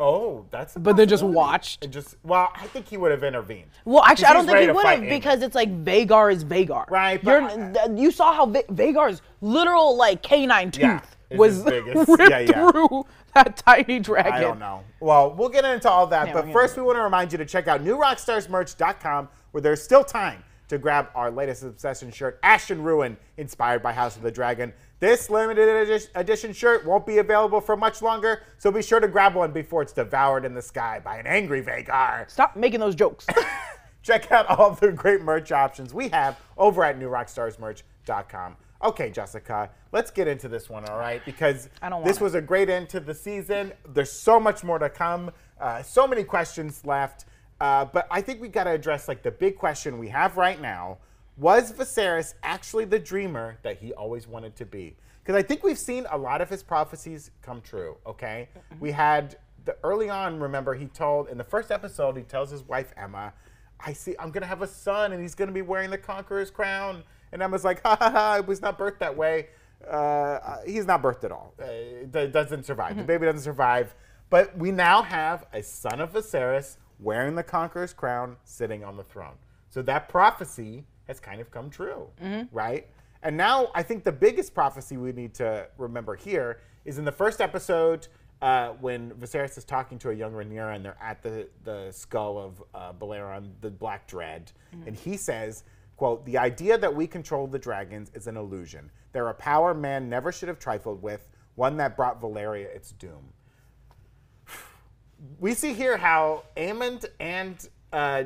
[0.00, 1.90] Oh, that's But then just watched?
[1.90, 3.70] Just well, I think he would have intervened.
[3.84, 6.88] Well, actually, I don't think he would have because it's like Vhagar is Vhagar.
[6.88, 10.82] Right, but You're, you saw how Va- Vhagar's literal like canine tooth
[11.30, 12.70] Yeah, was as big as- ripped yeah, yeah.
[12.70, 14.32] through that tiny dragon.
[14.32, 14.84] I don't know.
[15.00, 17.66] Well, we'll get into all that, but first we want to remind you to check
[17.66, 23.82] out newrockstarsmerch.com where there's still time to grab our latest Obsession shirt, Ashen Ruin, inspired
[23.82, 24.72] by House of the Dragon.
[25.00, 29.34] This limited edition shirt won't be available for much longer, so be sure to grab
[29.34, 32.28] one before it's devoured in the sky by an angry Vhagar.
[32.30, 33.26] Stop making those jokes.
[34.02, 38.56] Check out all the great merch options we have over at newrockstarsmerch.com.
[38.82, 41.24] Okay, Jessica, let's get into this one, all right?
[41.24, 42.22] Because I don't this it.
[42.22, 43.72] was a great end to the season.
[43.88, 45.30] There's so much more to come.
[45.60, 47.24] Uh, so many questions left.
[47.60, 50.60] Uh, but I think we got to address like the big question we have right
[50.60, 50.98] now:
[51.36, 54.96] Was Viserys actually the dreamer that he always wanted to be?
[55.22, 57.96] Because I think we've seen a lot of his prophecies come true.
[58.06, 58.48] Okay,
[58.80, 60.40] we had the early on.
[60.40, 63.32] Remember, he told in the first episode, he tells his wife Aemma,
[63.80, 67.02] "I see, I'm gonna have a son, and he's gonna be wearing the conqueror's crown."
[67.32, 68.36] And Aemma's like, "Ha ha ha!
[68.36, 69.48] It was not birthed that way.
[69.86, 71.54] Uh, he's not birthed at all.
[71.60, 72.96] Uh, it doesn't survive.
[72.96, 73.94] The baby doesn't survive."
[74.30, 79.04] But we now have a son of Viserys wearing the conqueror's crown, sitting on the
[79.04, 79.34] throne.
[79.68, 82.08] So that prophecy has kind of come true,
[82.52, 82.86] right?
[83.22, 87.12] And now I think the biggest prophecy we need to remember here is in the
[87.12, 88.08] first episode
[88.40, 92.38] uh, when Viserys is talking to a young Rhaenyra and they're at the, the skull
[92.38, 94.52] of uh, Balerion, the Black Dread,
[94.86, 95.64] and he says,
[95.96, 98.90] quote, the idea that we control the dragons is an illusion.
[99.12, 103.32] They're a power man never should have trifled with, one that brought Valyria its doom
[105.38, 108.22] we see here how Aemond and uh,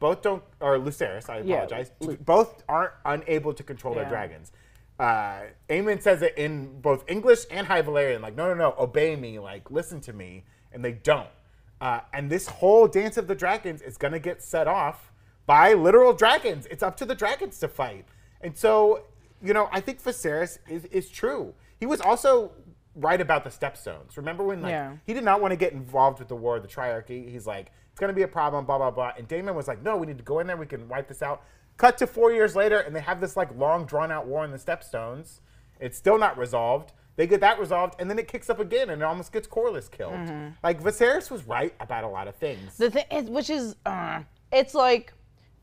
[0.00, 1.90] both don't, or Lucerys, I Yeah, apologize,
[2.24, 4.08] both aren't unable to control their Yeah.
[4.08, 4.52] dragons.
[4.98, 9.16] Uh, Aemond says it in both English and High Valyrian, like, no, no, no, obey
[9.16, 11.28] me, like, listen to me, and they don't.
[11.80, 15.12] Uh, and this whole Dance of the Dragons is going to get set off
[15.46, 16.66] by literal dragons.
[16.66, 18.06] It's up to the dragons to fight.
[18.40, 19.02] And so,
[19.42, 21.52] you know, I think Viserys is, is true.
[21.78, 22.52] He was also
[22.94, 24.16] right about the stepstones.
[24.16, 24.96] Remember when, like, Yeah.
[25.04, 27.28] he did not want to get involved with the war of the triarchy.
[27.30, 29.12] He's like, it's going to be a problem, blah, blah, blah.
[29.16, 30.56] And Daemon was like, no, we need to go in there.
[30.56, 31.42] We can wipe this out.
[31.76, 34.52] Cut to four years later, and they have this like long, drawn out war in
[34.52, 35.40] the Stepstones.
[35.80, 36.92] It's still not resolved.
[37.16, 39.90] They get that resolved, and then it kicks up again, and it almost gets Corlys
[39.90, 40.12] killed.
[40.14, 40.48] Mm-hmm.
[40.62, 42.76] Like Viserys was right about a lot of things.
[42.76, 45.12] The thing, is, which is, uh, it's like,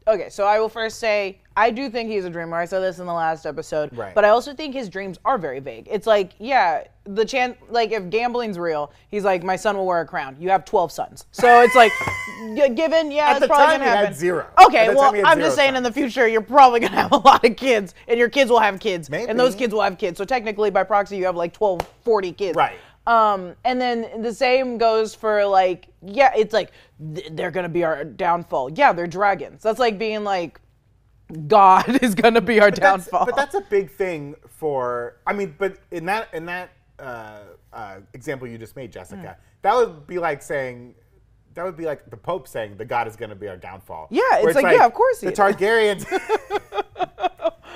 [0.08, 0.30] okay.
[0.30, 2.56] So I will first say I do think he's a dreamer.
[2.58, 4.16] I said this in the last episode, Right.
[4.16, 5.88] but I also think his dreams are very vague.
[5.92, 10.00] It's like, yeah, the chance, like if gambling's real, he's like, my son will wear
[10.02, 10.38] a crown.
[10.40, 11.92] You have twelve sons, so it's like,
[12.56, 14.06] g- given, yeah, At it's the probably time, gonna happen.
[14.08, 14.48] had zero.
[14.66, 16.42] Okay, At the well, time, he had I'm zero just saying, in the future, you're
[16.42, 19.56] probably gonna have a lot of kids, and your kids will have kids, and those
[19.56, 20.18] kids will have kids.
[20.18, 22.56] So technically, by proxy, you have like 12, 40 kids.
[22.56, 22.78] Right.
[23.08, 28.04] Um, and then the same goes for like, yeah, it's like they're gonna be our
[28.04, 28.72] downfall.
[28.74, 29.64] Yeah, they're dragons.
[29.64, 30.62] That's like being like,
[31.48, 33.26] God is gonna be our That's- downfall.
[33.26, 35.18] but that's a big thing for.
[35.26, 37.40] I mean, but in that in that uh,
[37.74, 39.62] uh, example you just made, Jessica, Mm.
[39.64, 40.96] that would be like saying.
[41.54, 44.08] That would be like the Pope saying the God is going to be our downfall.
[44.10, 45.38] Yeah, Where it's like, yeah, of course The is.
[45.38, 46.06] Targaryens,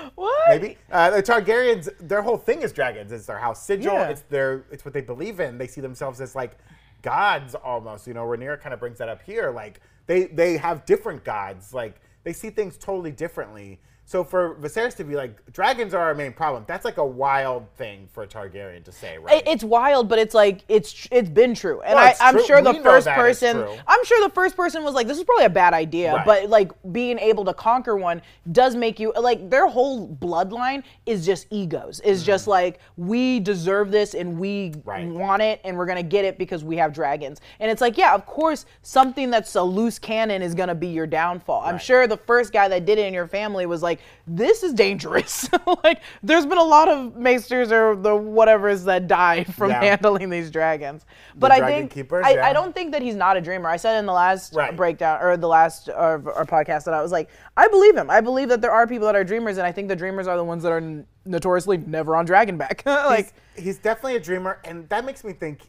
[0.16, 0.44] what?
[0.48, 3.12] maybe uh, the Targaryens, their whole thing is dragons.
[3.12, 3.92] It's their house sigil.
[3.92, 4.08] Yeah.
[4.08, 5.58] It's their, it's what they believe in.
[5.58, 6.58] They see themselves as like
[7.06, 8.08] gods almost.
[8.08, 9.52] You know, Rhaenyra kind of brings that up here.
[9.52, 11.74] Like they they have different gods.
[11.74, 13.80] Like they see things totally differently.
[14.08, 17.66] So for Viserys to be like dragons are our main problem, that's like a wild
[17.76, 19.38] thing for a Targaryen to say, right?
[19.38, 22.46] It- it's wild, but it's like it's it's been true, and Well, I, true.
[22.46, 23.66] sure the We know first person.
[23.88, 26.26] I'm sure the first person was like, "This is probably a bad idea," Right.
[26.26, 31.26] but like being able to conquer one does make you like their whole bloodline is
[31.26, 32.00] just egos.
[32.02, 34.90] Is just like we deserve this and we Mm-hmm.
[34.90, 35.08] Right.
[35.08, 37.42] want it and we're gonna get it because we have dragons.
[37.60, 41.08] And it's like, yeah, of course, something that's a loose cannon is gonna be your
[41.08, 41.62] downfall.
[41.66, 43.95] I'm sure the first guy that did it in your family was like,
[44.28, 45.50] this is dangerous.
[45.84, 49.84] like, there's been a lot of maesters or the whatevers that died from Yeah.
[49.84, 51.06] handling these dragons.
[51.36, 52.46] But I dragon think keepers, I, yeah.
[52.48, 53.70] I don't think that he's not a dreamer.
[53.70, 54.76] I said in the last Right.
[54.76, 58.10] breakdown or the last uh, our podcast that I was like, I believe him.
[58.10, 60.38] I believe that there are people that are dreamers, and I think the dreamers are
[60.38, 62.86] the ones that are n- notoriously never on Dragonback.
[62.86, 65.62] like, he's, he's definitely a dreamer, and that makes me think.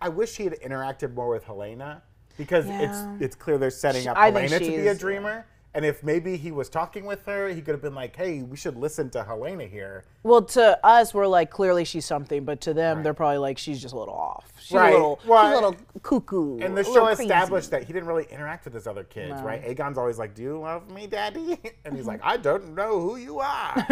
[0.00, 2.02] I wish he had interacted more with Helaena
[2.36, 2.82] because Yeah.
[3.16, 5.46] it's it's clear they're setting up Helaena to be a dreamer.
[5.76, 8.56] And if maybe he was talking with her, he could have been like, "Hey, we
[8.56, 12.72] should listen to Helaena here." well, to us, we're like, clearly she's something, but to
[12.72, 13.02] them, Right.
[13.04, 14.50] they're probably like, she's just a little off.
[14.58, 14.90] She's Right.
[14.90, 16.60] a little, Well, she's a little cuckoo.
[16.60, 19.62] And the show established that he didn't really interact with his other kids, right?
[19.66, 23.16] Aegon's always like, "Do you love me, Daddy?" And he's like, "I don't know who
[23.16, 23.74] you are."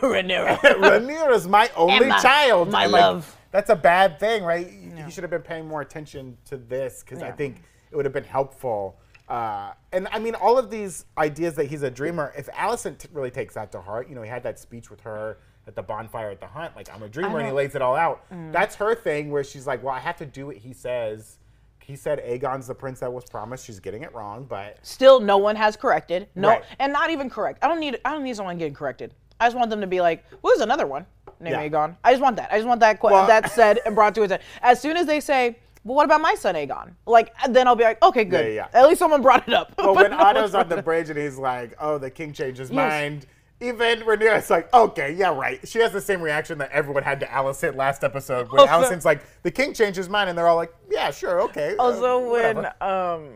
[0.00, 0.58] Rhaenyra.
[0.60, 2.70] Rhaenyra's my only Emma, child.
[2.70, 3.36] my like, love.
[3.50, 4.66] That's a bad thing, right?
[5.04, 8.12] He should have been paying more attention to this because I think it would have
[8.14, 8.96] been helpful.
[9.28, 12.32] Uh, and I mean, all of these ideas that he's a dreamer.
[12.36, 15.00] If Alicent t- really takes that to heart, you know, he had that speech with
[15.02, 17.82] her at the bonfire at the hunt, like I'm a dreamer, and he lays it
[17.82, 18.24] all out.
[18.32, 18.52] Mm.
[18.52, 21.36] That's her thing, where she's like, "Well, I have to do what he says."
[21.84, 23.64] He said Aegon's the prince that was promised.
[23.66, 26.28] She's getting it wrong, but Still, no one has corrected.
[26.34, 26.62] No, Right.
[26.78, 27.62] and not even correct.
[27.62, 27.98] I don't need.
[28.04, 29.12] I don't need someone getting corrected.
[29.40, 31.04] I just want them to be like, "Well, there's another one
[31.38, 31.68] named Yeah.
[31.68, 32.50] Aegon." I just want that.
[32.50, 32.98] I just want that.
[32.98, 34.32] Que- Well- that said and brought to his.
[34.62, 35.58] As soon as they say,
[35.88, 38.46] "Well, what about my son Aegon?" Like, then I'll be like, "Okay, good.
[38.54, 38.80] Yeah, yeah.
[38.80, 41.18] At least someone brought it up." But But when no Otto's on the bridge and
[41.18, 42.76] he's like, "Oh, the king changed his Yes.
[42.76, 43.26] mind,"
[43.60, 47.26] even Rhaenyra's like, "Okay, yeah, right." She has the same reaction that everyone had to
[47.26, 50.56] Alicent last episode, when Also- Alicent's like, "The king changed his mind," and they're all
[50.56, 53.30] like, "Yeah, sure, okay." uh, Also, when um,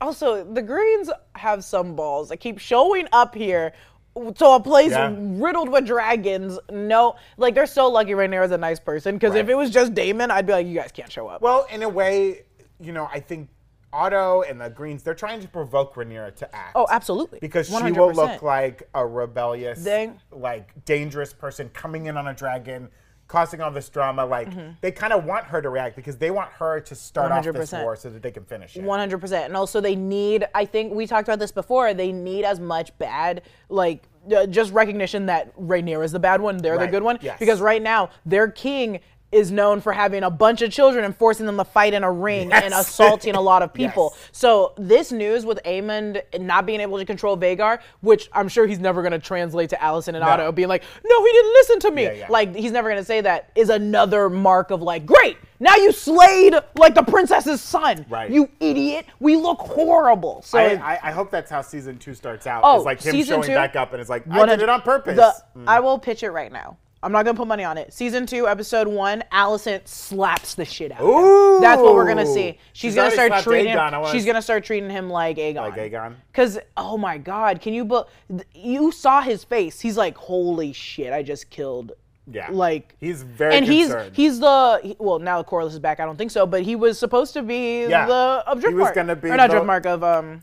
[0.00, 3.72] also the Greens have some balls that keep showing up here
[4.14, 5.12] to a place Yeah.
[5.16, 6.58] riddled with dragons.
[6.70, 9.16] No, like they're so lucky Rhaenyra's a nice person.
[9.16, 11.40] Because if it was just Daemon, I'd be like, you guys can't show up.
[11.42, 12.42] well, in a way,
[12.80, 13.48] you know, I think
[13.94, 16.72] Otto and the Greens they're trying to provoke Rhaenyra to act.
[16.74, 17.38] oh, absolutely.
[17.40, 17.96] Because she 100%.
[17.96, 22.88] will look like a rebellious, They- like dangerous person coming in on a dragon,
[23.32, 24.24] causing all this drama.
[24.24, 24.48] Like
[24.82, 27.72] they kind of want her to react because they want her to start off this
[27.72, 27.82] 100%.
[27.82, 28.82] war so that they can finish it.
[28.84, 30.46] One hundred percent, and also they need.
[30.54, 31.94] I think we talked about this before.
[31.94, 34.04] They need as much bad, like
[34.36, 36.58] uh, just recognition that Rhaenyra is the bad one.
[36.58, 37.18] They're the good one.
[37.22, 37.38] yes.
[37.40, 39.00] Because right now their king
[39.32, 42.12] is known for having a bunch of children and forcing them to fight in a
[42.12, 44.12] ring and assaulting a lot of people.
[44.14, 44.28] Yes.
[44.32, 48.78] So this news with Aemond not being able to control Vhagar, which I'm sure he's
[48.78, 50.26] never going to translate to Alicent and No.
[50.28, 52.26] Otto, being like, "No, he didn't listen to me." Yeah, yeah.
[52.28, 53.50] Like he's never going to say that.
[53.54, 58.30] Is another mark of like, "Great, now you slayed like the princess's son." Right.
[58.30, 59.06] You idiot.
[59.18, 60.42] We look horrible.
[60.42, 62.62] So I, I, I hope that's how season two starts out.
[62.64, 63.54] Oh, it's like him showing two?
[63.54, 65.16] back up and it's like, I did it on purpose.
[65.16, 65.64] the- mm.
[65.66, 66.76] I will pitch it right now.
[67.02, 67.92] I'm not gonna put money on it.
[67.92, 71.08] Season two, episode one, Alicent slaps the shit out of
[71.56, 71.60] him.
[71.60, 72.58] That's what we're gonna see.
[72.72, 73.78] She's, She's gonna already start slapped treating Aegon.
[73.78, 74.00] I him.
[74.02, 75.56] wanna She's gonna start treating him like Aegon.
[75.56, 76.14] Like Aegon?
[76.32, 77.84] Cause oh my god, can you?
[77.84, 78.08] But
[78.54, 79.80] you saw his face.
[79.80, 81.92] He's like, holy shit, I just killed.
[82.30, 82.48] Yeah.
[82.52, 84.14] Like He's very and he's concerned.
[84.16, 85.98] he's the he- well now Corlys is back.
[85.98, 88.06] I don't think so, but he was supposed to be Yeah.
[88.06, 90.38] the of He was gonna be or not the- Driftmark of um.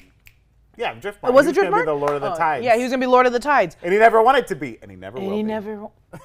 [0.76, 1.32] yeah, Driftmark.
[1.34, 1.80] Was He it gonna Driftmark?
[1.80, 2.66] be the Lord of the Oh, Tides.
[2.66, 3.78] Yeah, he was gonna be Lord of the Tides.
[3.82, 5.48] And he never wanted to be, and he never And will he be.
[5.48, 5.88] never.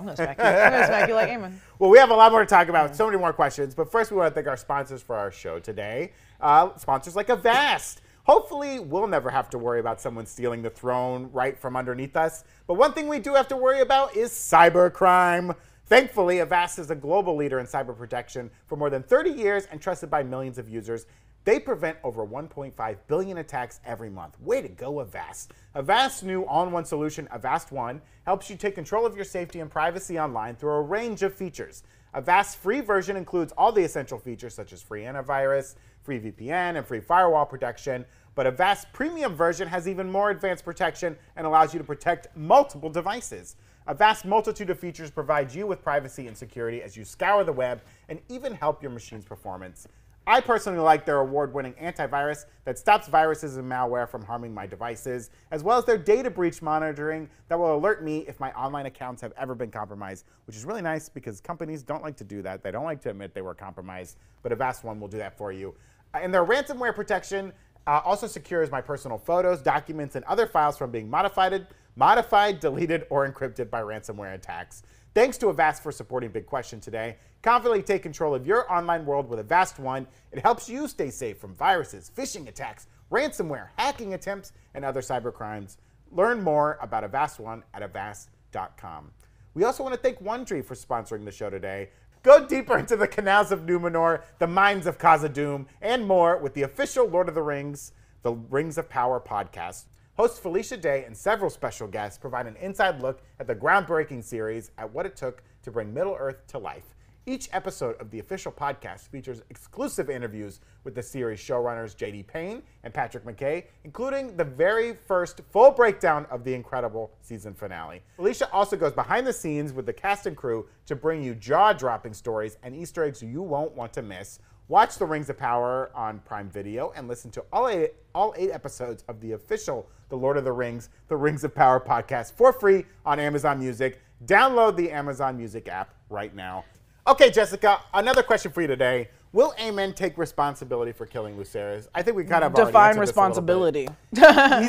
[0.00, 0.44] I'm gonna smack you.
[0.44, 1.52] I'm gonna smack you like.
[1.78, 3.74] Well, we have a lot more to talk about, so many more questions.
[3.74, 6.12] But first, we want to thank our sponsors for our show today.
[6.40, 8.00] Uh, sponsors like Avast.
[8.24, 12.44] Hopefully, we'll never have to worry about someone stealing the throne right from underneath us.
[12.66, 15.54] But one thing we do have to worry about is cybercrime.
[15.86, 19.80] Thankfully, Avast is a global leader in cyber protection for more than 30 years and
[19.80, 21.06] trusted by millions of users.
[21.44, 24.38] They prevent over 1.5 billion attacks every month.
[24.40, 25.52] Way to go, Avast.
[25.74, 30.18] Avast's new all-in-one solution, Avast One, helps you take control of your safety and privacy
[30.18, 31.82] online through a range of features.
[32.14, 36.84] Avast's free version includes all the essential features such as free antivirus, free VPN, and
[36.84, 38.04] free firewall protection.
[38.34, 42.90] But Avast's premium version has even more advanced protection and allows you to protect multiple
[42.90, 43.56] devices.
[43.86, 47.52] A vast multitude of features provide you with privacy and security as you scour the
[47.52, 49.88] web and even help your machine's performance.
[50.26, 54.66] I personally like their award winning antivirus that stops viruses and malware from harming my
[54.66, 58.86] devices, as well as their data breach monitoring that will alert me if my online
[58.86, 62.42] accounts have ever been compromised, which is really nice because companies don't like to do
[62.42, 62.62] that.
[62.62, 65.52] They don't like to admit they were compromised, but Avast One will do that for
[65.52, 65.74] you.
[66.14, 67.52] Uh, and their ransomware protection
[67.86, 73.06] uh, also secures my personal photos, documents, and other files from being modified, modified, deleted,
[73.10, 74.82] or encrypted by ransomware attacks.
[75.12, 77.16] Thanks to Avast for supporting Big Question today.
[77.42, 80.06] Confidently take control of your online world with Avast One.
[80.30, 85.34] It helps you stay safe from viruses, phishing attacks, ransomware, hacking attempts, and other cyber
[85.34, 85.78] crimes.
[86.12, 89.10] Learn more about Avast One at avast.com.
[89.54, 91.90] We also want to thank OneTree for sponsoring the show today.
[92.22, 96.62] Go deeper into the canals of Numenor, the mines of Khazad-dûm, and more with the
[96.62, 97.92] official Lord of the Rings,
[98.22, 99.86] the Rings of Power podcast.
[100.20, 104.70] Host Felicia Day and several special guests provide an inside look at the groundbreaking series
[104.76, 106.94] at what it took to bring Middle Earth to life.
[107.24, 112.24] Each episode of the official podcast features exclusive interviews with the series showrunners J.D.
[112.24, 118.02] Payne and Patrick McKay, including the very first full breakdown of the incredible season finale.
[118.16, 121.72] Felicia also goes behind the scenes with the cast and crew to bring you jaw
[121.72, 124.38] dropping stories and Easter eggs you won't want to miss.
[124.70, 128.52] Watch The Rings of Power on Prime Video and listen to all eight, all eight
[128.52, 132.52] episodes of the official The Lord of the Rings, The Rings of Power podcast for
[132.52, 134.00] free on Amazon Music.
[134.26, 136.64] Download the Amazon Music app right now.
[137.08, 139.08] Okay, Jessica, another question for you today.
[139.32, 141.88] Will Aemond take responsibility for killing Lucerys?
[141.92, 143.88] I think we kind of Define answered this a responsibility.
[144.14, 144.22] He's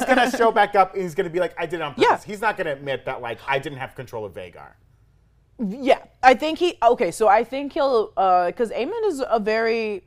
[0.05, 2.07] gonna show back up and he's gonna be like, I did it on purpose.
[2.09, 2.19] Yeah.
[2.25, 4.71] He's not gonna admit that like I didn't have control of Vhagar.
[5.63, 6.77] Yeah, I think he.
[6.81, 10.03] Okay, so I think he'll, because Aemond is a very.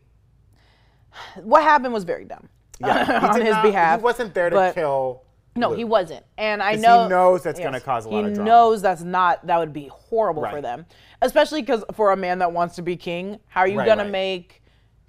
[1.43, 2.49] What happened was very dumb
[2.81, 4.01] Yeah, on his not- behalf.
[4.01, 5.23] He wasn't there to but- kill.
[5.57, 5.79] No, Luke.
[5.79, 8.41] he wasn't, and I 'Cause he know knows that's gonna cause a lot of drama.
[8.43, 9.47] He knows that's not.
[9.47, 10.85] That would be horrible for them,
[11.23, 14.05] especially because for a man that wants to be king, how are you Right, gonna
[14.07, 14.61] make?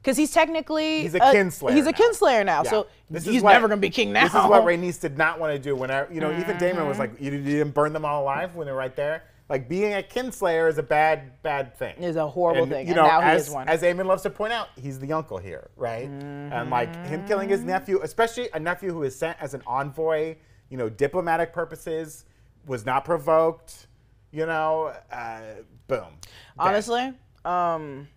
[0.03, 1.97] Because he's technically He's a kinslayer He's a now.
[1.97, 2.69] kinslayer now, Yeah.
[2.69, 4.21] so This he's what- never gonna be king now.
[4.25, 5.75] This is what Rhaenys did not want to do.
[5.75, 6.89] Whenever you know, even Daemon Mm-hmm.
[6.89, 9.23] was like, you, you didn't burn them all alive when they're right there.
[9.47, 11.95] Like being a kinslayer is a bad, bad thing.
[12.01, 13.67] Is a horrible And, thing, You and know, now he as is one.
[13.67, 16.09] as Aemond loves to point out, he's the uncle here, right?
[16.09, 20.35] And like him killing his nephew, especially a nephew who is sent as an envoy,
[20.69, 22.25] you know, diplomatic purposes,
[22.65, 23.85] was not provoked.
[24.31, 25.39] You know, uh,
[25.87, 26.17] boom.
[26.57, 27.13] Honestly,
[27.45, 28.07] um,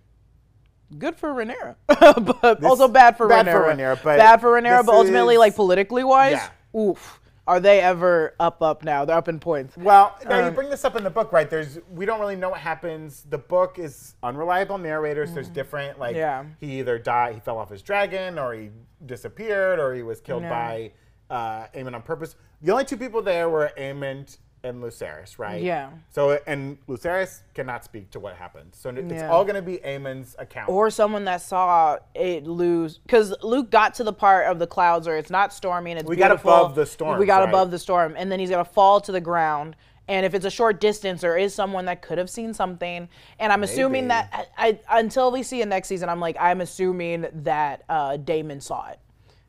[0.99, 3.53] good for Rhaenyra, but also bad for bad Rhaenyra.
[3.53, 6.81] for Rhaenyra, but bad for Rhaenyra, but ultimately, is- like politically wise, Yeah.
[6.81, 7.18] oof.
[7.49, 8.61] Are they ever up?
[8.63, 9.07] Up now?
[9.07, 9.75] They're up in points.
[9.77, 11.49] Well, now you Um, bring this up in the book, right?
[11.49, 13.25] There's we don't really know what happens.
[13.31, 15.33] The book is unreliable narrators.
[15.33, 16.19] There's different like Mm.
[16.19, 16.45] Yeah.
[16.61, 18.71] he either died, he fell off his dragon, or he
[19.07, 20.51] disappeared, or he was killed Yeah.
[20.51, 20.93] by
[21.31, 22.37] uh, Aemond on purpose.
[22.63, 25.63] The only two people there were Aemond and Lucerys, right?
[25.63, 25.91] Yeah.
[26.11, 28.71] So and Lucerys cannot speak to what happened.
[28.73, 29.31] So it's Yeah.
[29.31, 30.69] all going to be Aemond's account.
[30.69, 35.07] Or someone that saw it lose, because Luke got to the part of the clouds
[35.07, 35.97] where it's not storming.
[35.97, 37.49] It's We got above the storm, We got right?
[37.49, 39.77] above the storm, and then he's gonna fall to the ground.
[40.11, 43.11] And if it's a short distance, there is someone that could have seen something.
[43.39, 46.63] And I'm assuming that I, I, until we see it next season, I'm like I'm
[46.63, 48.99] assuming that uh, Daemon saw it.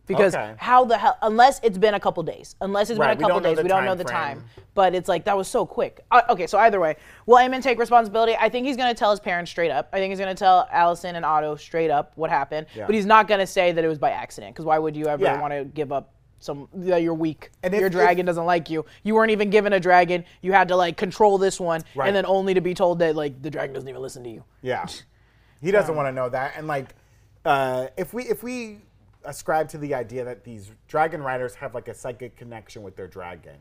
[0.09, 0.55] Because Okay.
[0.57, 1.17] how the hell?
[1.21, 3.85] Unless it's been a couple days, unless it's Right, been a couple days, we don't
[3.85, 4.43] know the time.
[4.73, 6.03] But it's like that was so quick.
[6.09, 6.95] Uh, okay, so either way,
[7.27, 8.35] will Aemond take responsibility?
[8.39, 9.87] I think he's gonna tell his parents straight up.
[9.93, 12.65] I think he's gonna tell Alicent and Otto straight up what happened.
[12.73, 12.87] Yeah.
[12.87, 14.55] But he's not gonna say that it was by accident.
[14.55, 15.39] Because why would you ever Yeah.
[15.39, 16.11] want to give up?
[16.41, 17.51] Some that you're weak.
[17.63, 18.85] And if- your dragon if- doesn't like you.
[19.03, 20.23] You weren't even given a dragon.
[20.41, 22.07] You had to like control this one, Right.
[22.07, 24.43] and then only to be told that like the dragon doesn't even listen to you.
[24.61, 24.85] Yeah,
[25.61, 26.53] he doesn't want to know that.
[26.55, 26.95] And like,
[27.43, 28.79] uh, if we if we
[29.25, 33.07] ascribe to the idea that these dragon riders have like a psychic connection with their
[33.07, 33.57] dragon,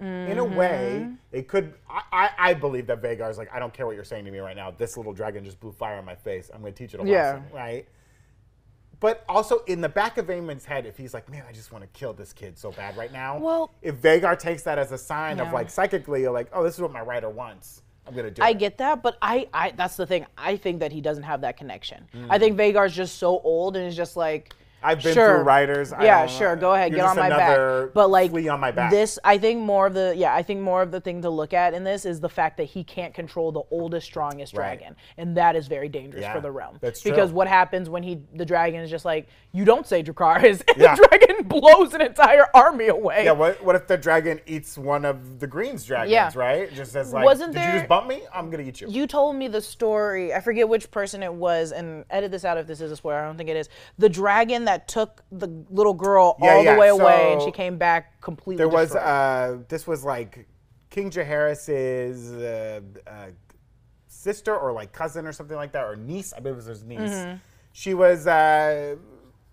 [0.00, 1.74] in a way, it could.
[1.88, 4.40] I, I, I believe that Vhagar's like, I don't care what you're saying to me
[4.40, 4.72] right now.
[4.72, 6.50] This little dragon just blew fire on my face.
[6.52, 7.34] I'm going to teach it a Yeah.
[7.34, 7.86] lesson, right?
[8.98, 11.82] But also in the back of Aemond's head, if he's like, man, I just want
[11.84, 13.38] to kill this kid so bad right now.
[13.38, 16.74] Well- if Vhagar takes that as a sign of like psychically, you're like, oh, this
[16.74, 17.82] is what my writer wants.
[18.04, 18.58] I'm gonna do I it.
[18.58, 20.26] get that, but I, I that's the thing.
[20.36, 22.04] I think that he doesn't have that connection.
[22.12, 22.26] Mm.
[22.30, 24.52] I think Vhagar's just so old and is just like
[24.84, 25.36] I've been sure.
[25.36, 25.92] through writers.
[26.00, 26.56] Yeah, sure.
[26.56, 27.90] Go ahead, get on my back.
[27.94, 28.90] But like flea on my back.
[28.90, 31.52] this, I think more of the yeah, I think more of the thing to look
[31.52, 34.78] at in this is the fact that he can't control the oldest, strongest Right.
[34.78, 36.78] dragon, and that is very dangerous Yeah, for the realm.
[36.80, 40.62] that's because what happens when he the dragon is just like you don't say Dracarys,
[40.68, 40.94] and Yeah.
[40.96, 43.24] the dragon blows an entire army away.
[43.24, 46.30] Yeah, what, what if the dragon eats one of the Green's dragons, Yeah.
[46.34, 46.72] right?
[46.72, 48.22] Just as like, Wasn't did there- you just bump me?
[48.32, 48.88] I'm gonna eat you.
[48.88, 50.32] You told me the story.
[50.32, 53.18] I forget which person it was, and edit this out if this is a spoiler.
[53.20, 53.68] I don't think it is.
[53.98, 57.50] The dragon that took the little girl Yeah, all yeah, the way away, and she
[57.50, 58.58] came back completely.
[58.58, 60.46] there was, uh, this was like
[60.90, 63.26] King Jaehaerys's uh, uh,
[64.08, 66.32] sister or like cousin or something like that, or niece.
[66.32, 67.00] I believe it was his niece.
[67.00, 67.36] Mm-hmm.
[67.72, 68.96] She was uh,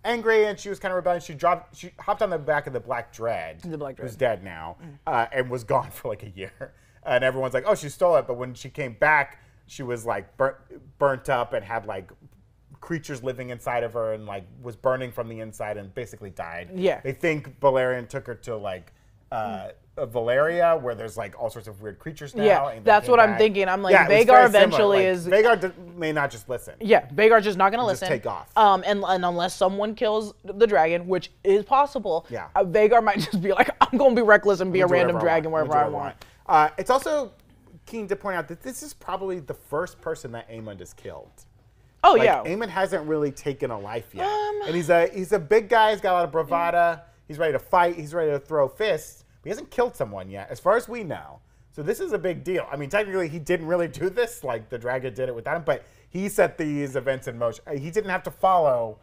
[0.03, 1.23] angry and she was kind of rebellious.
[1.23, 3.61] She dropped, she hopped on the back of the Black Dread.
[3.61, 4.39] The Black Who's Dread.
[4.39, 6.73] dead now, uh, and was gone for like a year.
[7.03, 10.35] And everyone's like, "Oh, she stole it," but when she came back, she was like
[10.35, 10.57] burnt,
[10.99, 12.11] burnt up and had like
[12.81, 16.69] creatures living inside of her and like was burning from the inside and basically died.
[16.73, 17.01] Yeah.
[17.01, 18.93] They think Balerion took her to like
[19.31, 22.43] uh, Valyria, where there's like all sorts of weird creatures now.
[22.43, 23.67] Yeah, that's what I'm thinking.
[23.67, 26.75] I'm like, Yeah, Vhagar eventually Like, is- Vhagar d- may not just listen.
[26.79, 28.07] Yeah, Vhagar's just not gonna listen.
[28.07, 28.21] Just listen.
[28.23, 28.57] take off.
[28.57, 32.25] Um, and, and unless someone kills the dragon, which is possible.
[32.29, 32.47] Yeah.
[32.55, 35.17] Uh, Vhagar might just be like, I'm gonna be reckless and be a Do random
[35.17, 35.67] I dragon want.
[35.67, 36.15] wherever Do I want.
[36.47, 37.31] Uh, it's also
[37.85, 41.45] keen to point out that this is probably the first person that Aemond has killed.
[42.03, 42.43] Oh Like, yeah.
[42.43, 45.91] Aemond hasn't really taken a life yet, Um, and he's a he's a big guy.
[45.91, 47.01] He's got a lot of bravada.
[47.27, 47.95] He's ready to fight.
[47.95, 49.25] He's ready to throw fists.
[49.41, 51.39] But he hasn't killed someone yet, as far as we know.
[51.71, 52.67] So this is a big deal.
[52.71, 54.43] I mean, technically, he didn't really do this.
[54.43, 57.63] Like the dragon did it without him, but he set these events in motion.
[57.67, 58.97] Uh, He didn't have to follow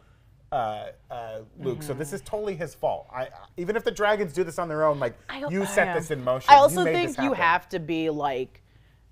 [0.51, 1.99] uh, uh, Luke, so Mm-hmm.
[1.99, 3.07] this is totally his fault.
[3.13, 3.27] I,
[3.57, 5.13] even if the dragons do this on their own, like
[5.49, 5.93] you set yeah.
[5.95, 6.49] this in motion.
[6.53, 8.61] I also think you have to be like,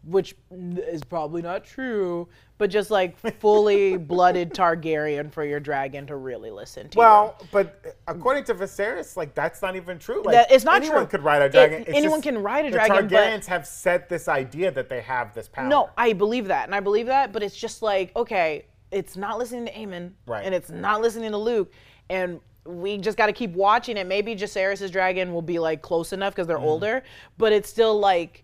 [0.06, 2.28] which is probably not true,
[2.58, 7.00] but just like fully blooded Targaryen for your dragon to really listen to you.
[7.00, 10.22] Well, but according to Viserys, like that's not even true.
[10.24, 11.08] Like That- it's not anyone true.
[11.08, 11.82] could ride a dragon.
[11.82, 14.90] It's anyone just can ride a the dragon, but- Targaryens have set this idea that
[14.90, 15.68] they have this power.
[15.68, 19.38] No, I believe that, and I believe that, but it's just like, okay, it's not
[19.40, 20.46] listening to Aemond, Right.
[20.46, 21.74] and it's not listening to Luke,
[22.10, 24.08] and we just got to keep watching it.
[24.08, 26.64] Maybe Jacaerys' dragon will be like close enough because they're Mm.
[26.64, 27.04] older,
[27.38, 28.44] but it's still like.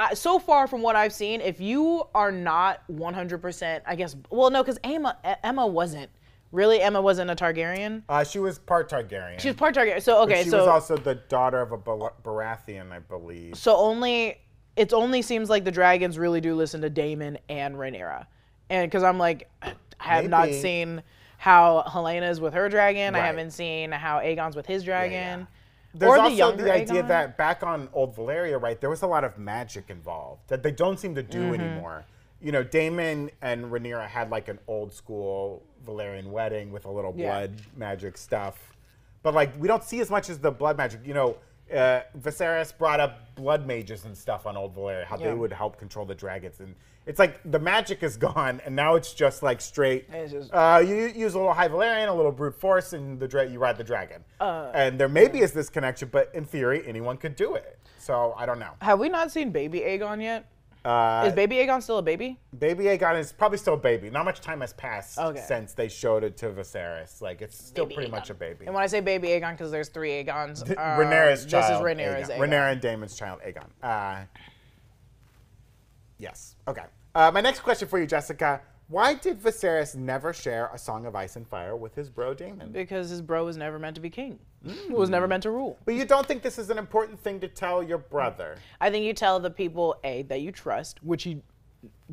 [0.00, 4.50] I, so far from what I've seen, if you are not 100%, I guess, well,
[4.50, 6.10] no, because Aemma, Aemma wasn't.
[6.52, 8.02] Really, Aemma wasn't a Targaryen.
[8.08, 9.38] Uh, she was part Targaryen.
[9.38, 10.00] She was part Targaryen.
[10.00, 13.56] So But okay, she so was also the daughter of a Bar- Baratheon, I believe.
[13.56, 14.40] So only
[14.74, 18.26] it only seems like the dragons really do listen to Daemon and Rhaenyra,
[18.70, 21.02] and because I'm like, I have not seen
[21.36, 23.14] how Helaena's with her dragon.
[23.14, 25.46] I haven't seen how Aegon's with his dragon.
[25.92, 27.08] There's or the also younger the idea Aegon.
[27.08, 30.70] that back on Old Valyria, right, there was a lot of magic involved that they
[30.70, 31.54] don't seem to do Mm-hmm.
[31.60, 32.04] anymore.
[32.40, 37.12] You know, Daemon and Rhaenyra had like an old school Valyrian wedding with a little
[37.16, 37.26] Yeah.
[37.28, 38.72] blood magic stuff,
[39.22, 41.00] but like we don't see as much as the blood magic.
[41.04, 41.36] You know,
[41.72, 45.28] uh, Viserys brought up blood mages and stuff on Old Valyria, how Yeah.
[45.28, 46.74] they would help control the dragons, and
[47.06, 50.10] it's like the magic is gone, and now it's just like straight.
[50.30, 53.48] Just, uh, you use a little High Valyrian, a little brute force, and the dra-
[53.48, 54.22] you ride the dragon.
[54.40, 57.78] Uh, and there maybe is this connection, but in theory, anyone could do it.
[57.98, 58.72] So I don't know.
[58.80, 60.46] Have we not seen baby Aegon yet?
[60.84, 62.38] Uh, Is baby Aegon still a baby?
[62.58, 64.08] baby Aegon is probably still a baby.
[64.08, 65.38] Not much time has passed Okay.
[65.46, 67.20] since they showed it to Viserys.
[67.20, 68.12] Like it's still Baby pretty Aegon.
[68.12, 68.64] much a baby.
[68.64, 70.62] And when I say baby Aegon, because there's three Aegons.
[70.62, 71.74] uh, Rhaenyra's this child.
[71.86, 72.38] is Rhaenyra's Aegon.
[72.38, 72.48] Aegon.
[72.48, 73.66] Rhaenyra and Daemon's child, Aegon.
[73.82, 74.24] Uh,
[76.18, 76.54] yes.
[76.66, 76.84] Okay.
[77.14, 78.60] Uh, my next question for you, Jessica.
[78.90, 82.72] Why did Viserys never share a Song of Ice and Fire with his bro Daemon?
[82.72, 84.40] Because his bro was never meant to be king.
[84.66, 84.90] Mm.
[84.90, 85.78] Was never meant to rule.
[85.84, 88.56] But you don't think this is an important thing to tell your brother?
[88.80, 91.40] I think you tell the people a that you trust, which he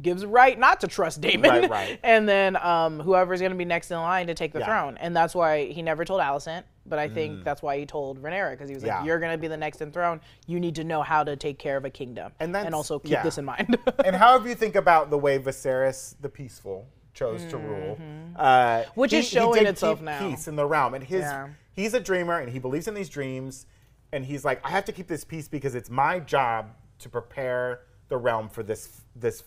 [0.01, 1.99] gives a right not to trust Daemon, Right, right.
[2.03, 4.65] and then um, whoever's going to be next in line to take the Yeah.
[4.67, 6.63] throne, and that's why he never told Alicent.
[6.85, 8.87] But I think that's why he told Rhaenyra because he was Mm.
[8.87, 8.97] Yeah.
[8.99, 10.21] like, "You're going to be the next in throne.
[10.45, 13.11] You need to know how to take care of a kingdom, And that's- also keep
[13.11, 13.23] yeah.
[13.23, 17.57] this in mind." and however you think about the way Viserys the Peaceful chose to
[17.57, 17.97] rule,
[18.37, 18.43] uh,
[18.83, 18.91] Mm-hmm.
[18.99, 20.29] Which he- is he showing did itself keep now.
[20.29, 21.25] Peace in the realm, and his
[21.73, 23.65] he's a dreamer, and he believes in these dreams,
[24.13, 26.67] and he's like, I have to keep this peace because it's my job
[26.99, 29.43] to prepare the realm for this this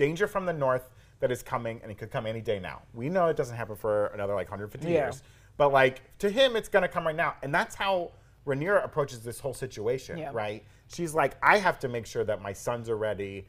[0.00, 0.88] danger from the north
[1.20, 2.80] that is coming, and it could come any day now.
[2.94, 4.92] We know it doesn't happen for another like 150 Yeah.
[5.04, 5.22] years,
[5.58, 8.12] but like to him, it's gonna come right now, and that's how
[8.46, 10.30] Rhaenyra approaches this whole situation, Yeah.
[10.32, 10.64] right?
[10.88, 13.46] She's like, I have to make sure that my sons are ready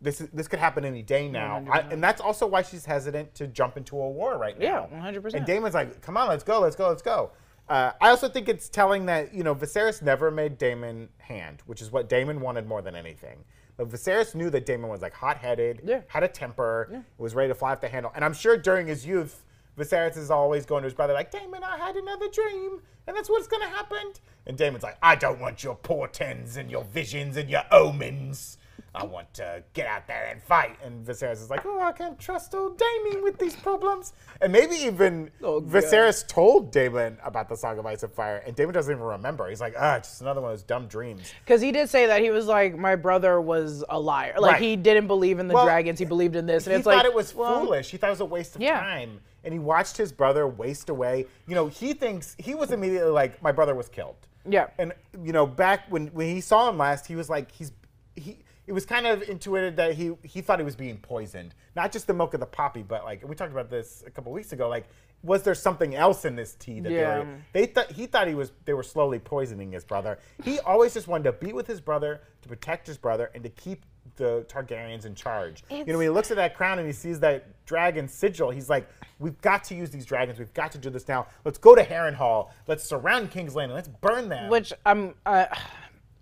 [0.00, 3.34] this is, this could happen any day now, I, and that's also why she's hesitant
[3.34, 4.86] to jump into a war right now.
[4.92, 5.34] Yeah, 100%.
[5.34, 7.32] And Daemon's like, "Come on, let's go, let's go, let's go."
[7.68, 11.82] Uh, I also think it's telling that you know Viserys never made Daemon hand, which
[11.82, 13.44] is what Daemon wanted more than anything.
[13.78, 16.00] But Viserys knew that Daemon was like hot-headed, Yeah.
[16.08, 18.12] had a temper, was ready to fly off the handle.
[18.14, 19.44] And I'm sure during his youth,
[19.78, 23.30] Viserys is always going to his brother like, Daemon, I had another dream, and that's
[23.30, 24.12] what's gonna happen.
[24.46, 28.57] And Daemon's like, I don't want your portents and your visions and your omens.
[28.94, 30.76] I want to get out there and fight.
[30.82, 34.12] And Viserys is like, oh, I can't trust old Daemon with these problems.
[34.40, 35.70] And maybe even Oh, God.
[35.70, 39.48] Viserys told Daemon about the Song of Ice and Fire, and Daemon doesn't even remember.
[39.48, 41.32] He's like, ah, just another one of those dumb dreams.
[41.44, 44.34] Because he did say that he was like, my brother was a liar.
[44.38, 44.62] Like Right.
[44.62, 45.98] he didn't believe in the Well, dragons.
[45.98, 47.90] He believed in this, and he it's thought like it was well, foolish.
[47.90, 48.80] He thought it was a waste of Yeah.
[48.80, 49.20] time.
[49.44, 51.26] And he watched his brother waste away.
[51.46, 54.16] You know, he thinks he was immediately like, my brother was killed.
[54.48, 54.68] Yeah.
[54.78, 57.70] And you know, back when when he saw him last, he was like, he's
[58.16, 58.38] he.
[58.68, 62.06] It was kind of intuited that he he thought he was being poisoned, not just
[62.06, 64.68] the milk of the poppy, but like we talked about this a couple weeks ago.
[64.68, 64.86] Like,
[65.22, 67.14] was there something else in this tea that Yeah.
[67.14, 67.36] they were?
[67.54, 70.18] They thought he thought he was they were slowly poisoning his brother.
[70.44, 73.48] He always just wanted to be with his brother, to protect his brother, and to
[73.48, 75.62] keep the Targaryens in charge.
[75.70, 78.68] you know, when he looks at that crown and he sees that dragon sigil, he's
[78.68, 78.86] like,
[79.18, 80.38] "We've got to use these dragons.
[80.38, 81.26] We've got to do this now.
[81.44, 82.50] Let's go to Harrenhal.
[82.66, 83.74] Let's surround King's Landing.
[83.76, 85.46] Let's burn them." which I'm uh,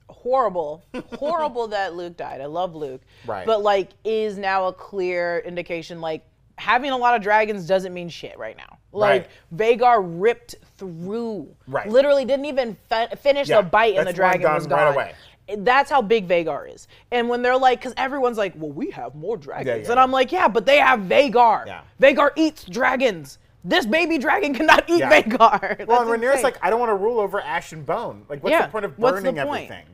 [0.09, 0.85] horrible,
[1.15, 2.41] horrible that Luke died.
[2.41, 3.47] I love Luke, Right.
[3.47, 6.25] But like, is now a clear indication like
[6.59, 8.79] having a lot of dragons doesn't mean shit right now.
[8.93, 11.89] Like Vhagar ripped through, Right.
[11.89, 15.15] Literally didn't even fi- finish Yeah, the bite, and the dragon was gone right away.
[15.59, 16.89] That's how big Vhagar is.
[17.13, 19.87] And when they're like, because everyone's like, well, we have more dragons.
[19.87, 20.01] yeah, and.
[20.01, 21.67] I'm like, yeah, but they have Vhagar.
[21.67, 21.83] Yeah.
[22.01, 23.39] Vhagar eats dragons.
[23.63, 25.23] This baby dragon cannot eat Yeah.
[25.23, 25.87] Vhagar.
[25.89, 28.25] well, and Rhaenyra's like, "I don't want to rule over ash and bone.
[28.29, 29.85] Like, what's Yeah, the point of burning everything?"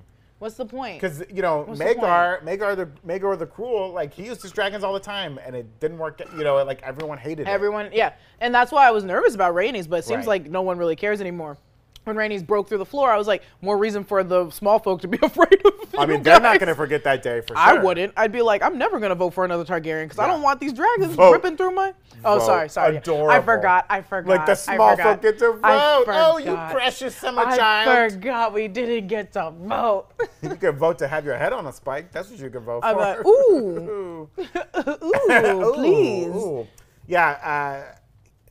[0.43, 1.01] What's the point?
[1.01, 4.82] Because you know, the Maegor, Maegor the Maegor the Cruel, like he used his dragons
[4.82, 6.20] all the time, and it didn't work.
[6.36, 7.49] You know, like everyone hated it.
[7.49, 10.43] Everyone, yeah, and that's why I was nervous about Rhaenys, but it seems Right.
[10.43, 11.59] like no one really cares anymore.
[12.05, 15.03] When Rhaenys broke through the floor, I was like, more reason for the small folk
[15.03, 15.73] to be afraid of.
[15.97, 17.59] I mean, they're not going to forget that day for sure.
[17.59, 18.13] I wouldn't.
[18.17, 20.73] I'd be like, I'm never gonna vote for another Targaryen because I don't want these
[20.73, 21.33] dragons Vote.
[21.33, 21.93] ripping through my.
[22.25, 22.47] Oh, Vote.
[22.47, 22.97] sorry, sorry.
[22.97, 23.87] I forgot.
[23.91, 24.29] I forgot.
[24.31, 26.05] Like the small folk get to vote.
[26.09, 28.13] Oh, you precious summer I child.
[28.13, 30.07] forgot we didn't get to vote.
[30.43, 32.11] You could vote to have your head on a spike.
[32.11, 33.01] That's what you could vote I'm for.
[33.01, 36.27] like, ooh, ooh, please.
[36.35, 36.67] Ooh.
[37.07, 37.95] Yeah, uh,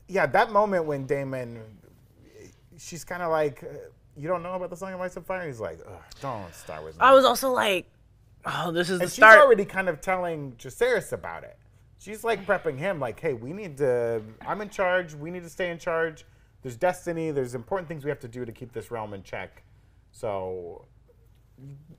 [0.08, 0.26] yeah.
[0.26, 1.60] That moment when Daemon,
[2.82, 3.66] she's kind of like, uh,
[4.16, 5.78] "You don't know about the Song of Ice and Fire." He's like,
[6.20, 7.86] "Don't start with me." I was also like,
[8.44, 9.38] oh, this is the and she's start.
[9.38, 11.56] already kind of telling Jacaerys about it.
[11.98, 14.22] She's like prepping him, like, "Hey, we need to.
[14.46, 15.14] I'm in charge.
[15.14, 16.24] We need to stay in charge.
[16.62, 17.30] There's destiny.
[17.30, 19.62] There's important things we have to do to keep this realm in check.
[20.10, 20.86] So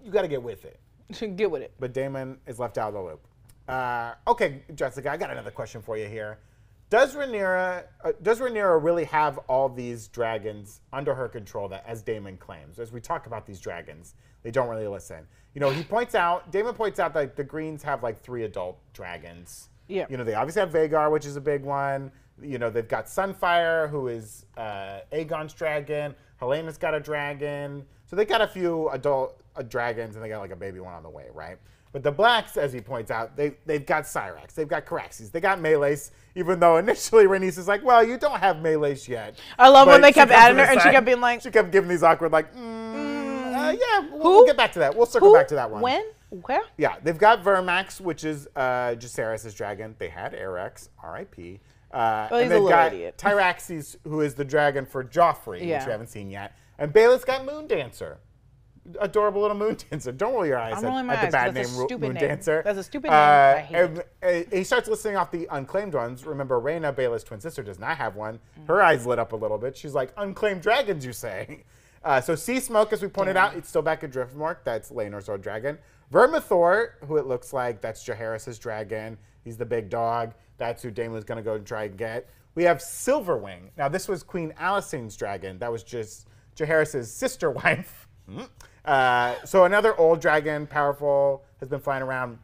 [0.03, 0.79] you got to get with it."
[1.35, 1.73] Get with it.
[1.79, 3.27] but Daemon is left out of the loop.
[3.67, 6.39] Uh, okay, Jessica, I got another question for you here.
[6.93, 12.03] Does Rhaenyra, uh, does Rhaenyra really have all these dragons under her control that, as
[12.03, 12.77] Daemon claims?
[12.77, 14.13] As we talk about these dragons,
[14.43, 15.25] they don't really listen.
[15.55, 18.77] You know, he points out, Daemon points out that the Greens have like three adult
[18.93, 19.69] dragons.
[19.87, 20.05] Yeah.
[20.07, 22.11] You know, they obviously have Vhagar, which is a big one.
[22.39, 26.13] You know, they've got Sunfire, who is uh, Aegon's dragon.
[26.39, 27.87] Helaena's got a dragon.
[28.05, 30.93] So they got a few adult uh, dragons, and they got like a baby one
[30.93, 31.57] on the way, right?
[31.93, 35.39] But the blacks, as he points out, they, they've got Syrax, they've got Caraxes, they
[35.39, 39.39] got Meleys, even though initially Rhaenys is like, well, you don't have Meleys yet.
[39.59, 41.87] I love when they kept adding her and she kept being like, she kept giving
[41.87, 44.95] these awkward, like, mm, uh, yeah, we'll, we'll get back to that.
[44.95, 45.35] We'll circle Who?
[45.35, 45.81] back to that one.
[45.81, 46.03] When?
[46.31, 46.63] Where?
[46.77, 49.95] Yeah, they've got Vermax, which is uh, Jacaerys' dragon.
[49.99, 51.59] They had Arrax, R.I.P.
[51.91, 53.19] Uh, Well, and they've got idiot.
[53.19, 56.57] Tyraxes, who is the dragon for Joffrey, which we haven't seen yet.
[56.79, 58.17] And Baela's got Moon Dancer.
[58.99, 60.11] Adorable little Moon Dancer.
[60.11, 61.99] Don't roll your eyes I'm at, rolling my at the eyes, bad 'cause that's name
[62.01, 62.21] Moon name.
[62.27, 62.61] Dancer.
[62.65, 63.19] That's a stupid name.
[63.19, 64.03] I hate and,
[64.51, 66.25] uh, he starts listing off the unclaimed ones.
[66.25, 68.39] Remember, Rhaena, Baela's twin sister, does not have one.
[68.67, 69.77] Her eyes lit up a little bit.
[69.77, 71.63] She's like, unclaimed dragons, you say?
[72.05, 74.57] Uh, so Sea Smoke, as we pointed out, it's still back at Driftmark.
[74.65, 75.77] That's Laenor's old dragon.
[76.11, 79.17] Vermithor, who it looks like, that's Jaehaerys' dragon.
[79.45, 80.33] He's the big dog.
[80.57, 82.29] That's who Daemon's going to go and try and get.
[82.55, 83.69] We have Silverwing.
[83.77, 85.57] Now, this was Queen Alysanne's dragon.
[85.59, 86.27] That was just
[86.57, 88.07] Jaehaerys' sister wife.
[88.29, 88.41] Hmm.
[88.85, 92.37] Uh, so another old dragon, powerful, has been flying around.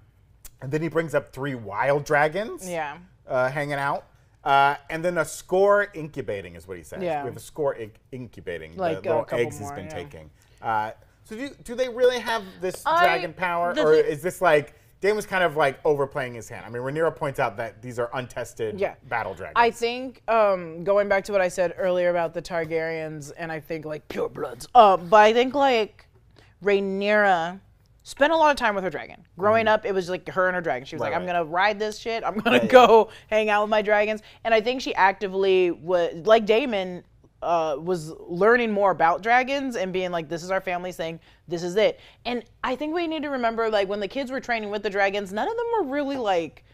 [0.61, 2.97] And then he brings up three wild dragons Yeah.
[3.27, 4.05] uh, hanging out.
[4.43, 7.01] Uh, and then a score incubating is what he says.
[7.03, 7.23] Yeah.
[7.23, 9.89] We have a score inc- incubating, Like, the little eggs he's been yeah.
[9.93, 10.29] taking.
[10.61, 10.91] Uh,
[11.25, 13.71] so do, do they really have this I- dragon power?
[13.71, 16.65] Or thing- is this like, Dame was kind of like overplaying his hand?
[16.65, 18.95] I mean, Rhaenyra points out that these are untested Yeah.
[19.07, 19.53] battle dragons.
[19.55, 23.59] I think um, going back to what I said earlier about the Targaryens, and I
[23.61, 24.67] think like pure bloods.
[24.75, 26.05] Uh, but I think like
[26.63, 27.59] Rhaenyra
[28.03, 29.23] spent a lot of time with her dragon.
[29.37, 30.85] Growing up, it was like her and her dragon.
[30.85, 31.33] She was Right, like, "I'm right.
[31.33, 32.23] gonna ride this shit.
[32.23, 32.65] I'm gonna yeah.
[32.67, 37.03] go hang out with my dragons." And I think she actively was like Daemon
[37.41, 41.63] uh, was learning more about dragons and being like, this is our family's thing, this
[41.63, 41.99] is it.
[42.25, 44.89] And I think we need to remember, like, when the kids were training with the
[44.89, 46.65] dragons, none of them were really like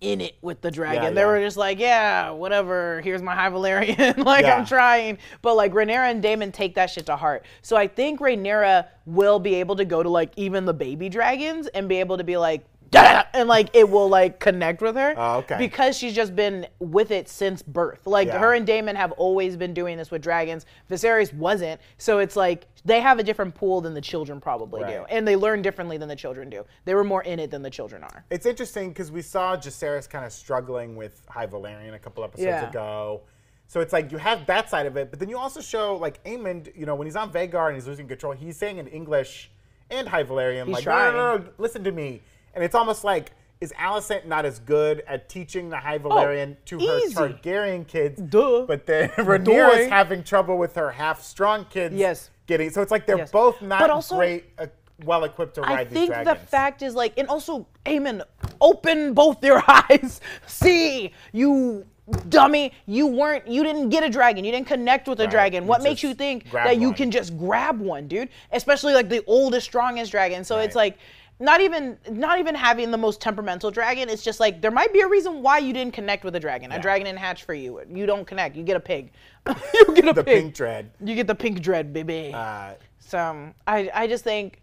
[0.00, 1.02] in it with the dragon.
[1.02, 1.26] Yeah, they yeah.
[1.26, 3.00] were just like, yeah, whatever.
[3.02, 4.16] Here's my High Valyrian.
[4.24, 4.56] like Yeah.
[4.56, 5.18] I'm trying.
[5.42, 7.44] But like Rhaenyra and Daemon take that shit to heart.
[7.62, 11.66] So I think Rhaenyra will be able to go to like even the baby dragons
[11.68, 12.64] and be able to be like.
[12.96, 15.58] And like it will like connect with her Oh, okay.
[15.58, 18.06] because she's just been with it since birth.
[18.06, 18.38] Like Yeah.
[18.38, 20.64] her and Daemon have always been doing this with dragons.
[20.90, 25.04] Viserys wasn't, so it's like they have a different pool than the children probably do,
[25.10, 26.64] and they learn differently than the children do.
[26.84, 28.24] They were more in it than the children are.
[28.30, 32.46] It's interesting because we saw Jacaerys kind of struggling with High Valyrian a couple episodes
[32.46, 32.68] Yeah.
[32.70, 33.22] ago.
[33.68, 36.22] So it's like you have that side of it, but then you also show like
[36.24, 39.50] Aemond, you know, when he's on Vhagar and he's losing control, he's saying in English
[39.90, 42.22] and High Valyrian, He's like, no, no, no, listen to me.
[42.56, 46.78] And it's almost like, is Alicent not as good at teaching the High Valyrian to
[46.78, 47.14] her Oh, easy.
[47.14, 48.20] Targaryen kids?
[48.20, 48.64] Duh.
[48.66, 51.94] But then Rhaenyra is having trouble with her half-strong kids.
[51.94, 52.30] Yes.
[52.46, 53.30] Getting so it's like they're Yes.
[53.30, 54.66] both not also- great, uh,
[55.04, 58.22] well equipped to ride I these think the fact is like, and also, Aemond,
[58.62, 60.20] open both your eyes.
[60.46, 61.84] See, you
[62.28, 65.64] dummy, you weren't, you didn't get a dragon, you didn't connect with a Right, dragon.
[65.64, 66.94] you What makes you think that you one.
[66.96, 68.28] can just grab one, dude?
[68.52, 70.44] Especially like the oldest, strongest dragon.
[70.44, 70.98] So it's like.
[71.38, 74.08] Not even, not even having the most temperamental dragon.
[74.08, 76.72] It's just like there might be a reason why you didn't connect with a dragon.
[76.72, 77.82] A dragon didn't hatch for you.
[77.92, 78.56] You don't connect.
[78.56, 79.12] You get a pig.
[79.46, 80.42] you get a the pig.
[80.42, 80.90] pink dread.
[81.04, 82.32] You get the pink dread, baby.
[82.34, 84.62] Uh, So um, I I just think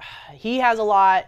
[0.32, 1.26] he has a lot.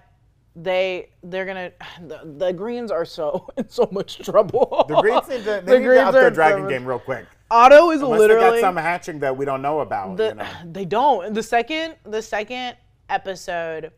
[0.57, 1.71] They they're gonna
[2.09, 4.85] the, the Greens are so in so much trouble.
[4.89, 7.27] The Greens need to, they The need Greens to up their dragon game real quick.
[7.53, 10.17] Otto is Unless they got some hatching that we don't know about.
[10.17, 10.47] the, you know.
[10.73, 11.35] they don't.
[11.35, 12.77] The second the second
[13.09, 13.93] episode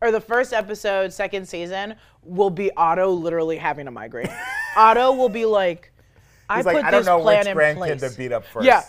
[0.00, 4.28] or the first episode, second season, will be Otto literally having a migraine.
[4.76, 5.92] Otto will be like,
[6.48, 8.00] I He's put like, I don't this know plan which in grandkid place.
[8.12, 8.66] to beat up first.
[8.66, 8.82] Yeah.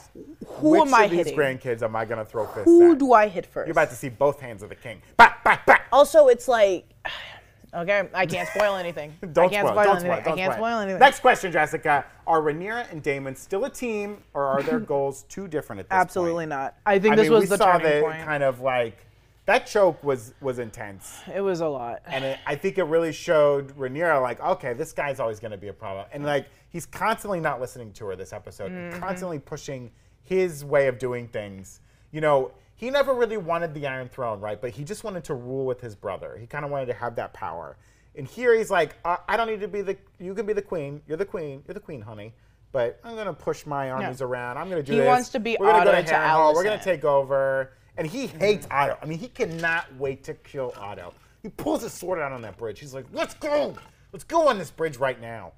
[0.46, 1.38] Who which am I of these hitting?
[1.38, 2.98] grandkids am I gonna throw fists Who at?
[3.00, 3.68] do I hit first?
[3.68, 5.02] You're about to see both hands of the king.
[5.18, 5.78] Bah, bah, bah.
[5.92, 6.88] also, it's like,
[7.74, 9.14] okay, I can't spoil anything.
[9.34, 9.84] Don't I can't spoil.
[9.86, 10.12] Don't anything.
[10.12, 10.24] spoil.
[10.24, 11.00] Don't I can't spoil anything.
[11.00, 15.48] Next question, Jessica: Are Rhaenyra and Daemon still a team, or are their goals too
[15.48, 16.02] different at this point?
[16.02, 16.50] Absolutely point?
[16.50, 16.76] not.
[16.86, 18.24] I think I this mean, was we the saw turning the point.
[18.24, 19.07] kind of like
[19.48, 21.20] that choke was was intense.
[21.34, 22.02] it was a lot.
[22.06, 25.58] And it, I think it really showed Rhaenyra, like, okay, this guy's always going to
[25.58, 26.06] be a problem.
[26.14, 29.00] And, like, he's constantly not listening to her this episode, Mm-hmm.
[29.00, 29.90] constantly pushing
[30.24, 31.80] his way of doing things.
[32.12, 34.62] You know, he never really wanted the Iron Throne, right?
[34.62, 36.38] But he just wanted to rule with his brother.
[36.40, 37.78] He kind of wanted to have that power.
[38.16, 40.62] And here he's like, I, I don't need to be the, you can be the
[40.62, 41.02] queen.
[41.08, 41.64] You're the queen.
[41.68, 42.34] You're the queen, honey.
[42.74, 44.58] But I'm going to push my armies around.
[44.58, 45.08] I'm going to do He this.
[45.08, 46.52] wants to be We're gonna go Otto to to.
[46.54, 47.72] We're going to take over.
[47.98, 48.98] And he hates Otto.
[49.02, 51.14] I mean, he cannot wait to kill Otto.
[51.42, 52.80] He pulls his sword out on that bridge.
[52.80, 53.76] He's like, "Let's go,
[54.12, 55.54] let's go on this bridge right now."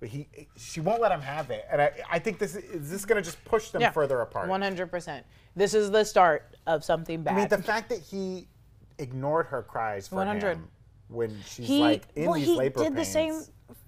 [0.00, 3.04] But he, she won't let him have it, and I, I think this is this
[3.04, 4.48] going to just push them further apart.
[4.48, 5.26] One hundred percent.
[5.54, 7.34] This is the start of something bad.
[7.34, 8.48] I mean, the fact that he
[8.98, 10.56] ignored her cries for 100.
[10.56, 10.68] him
[11.08, 13.08] when she's he like in well, these he labor did the pains.
[13.08, 13.42] same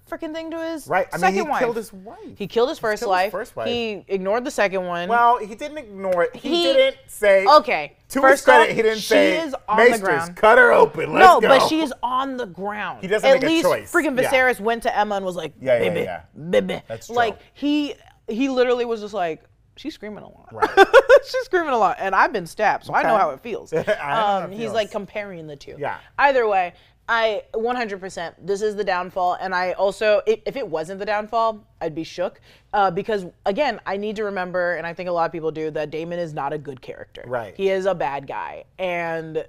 [0.09, 1.07] freaking thing to his Right.
[1.13, 1.59] I mean, he wife.
[1.59, 2.17] killed his wife.
[2.37, 3.31] He killed his first, killed his wife.
[3.31, 3.67] first wife.
[3.67, 5.07] He ignored the second one.
[5.09, 6.35] Well, he didn't ignore it.
[6.35, 7.45] He, He- didn't say.
[7.45, 7.95] okay.
[8.09, 9.41] To first his credit, off, he didn't she say.
[9.41, 11.13] is on the "Maesters, ground." cut her open.
[11.13, 11.47] Let's no, go.
[11.47, 13.01] but she's on the ground.
[13.01, 13.91] He doesn't At make a choice.
[13.91, 14.29] freaking Yeah.
[14.29, 16.21] Viserys went to Aemma and was like, Yeah, yeah, baby, yeah.
[16.49, 16.81] baby.
[16.87, 17.15] That's true.
[17.15, 17.95] Like he
[18.27, 19.43] he literally was just like,
[19.77, 20.49] she's screaming a lot.
[20.53, 20.69] Right.
[21.23, 23.71] she's screaming a lot, and I've been stabbed, so I know how it feels.
[23.71, 24.73] How it um, he's feels.
[24.73, 25.75] like comparing the two.
[25.79, 25.97] Yeah.
[26.19, 26.73] Either way,
[27.09, 28.33] I 100%.
[28.41, 32.39] This is the downfall, and I also, if it wasn't the downfall, I'd be shook
[32.73, 35.69] uh, because again, I need to remember, and I think a lot of people do,
[35.71, 37.23] that Daemon is not a good character.
[37.27, 37.53] Right.
[37.57, 39.45] He is a bad guy, and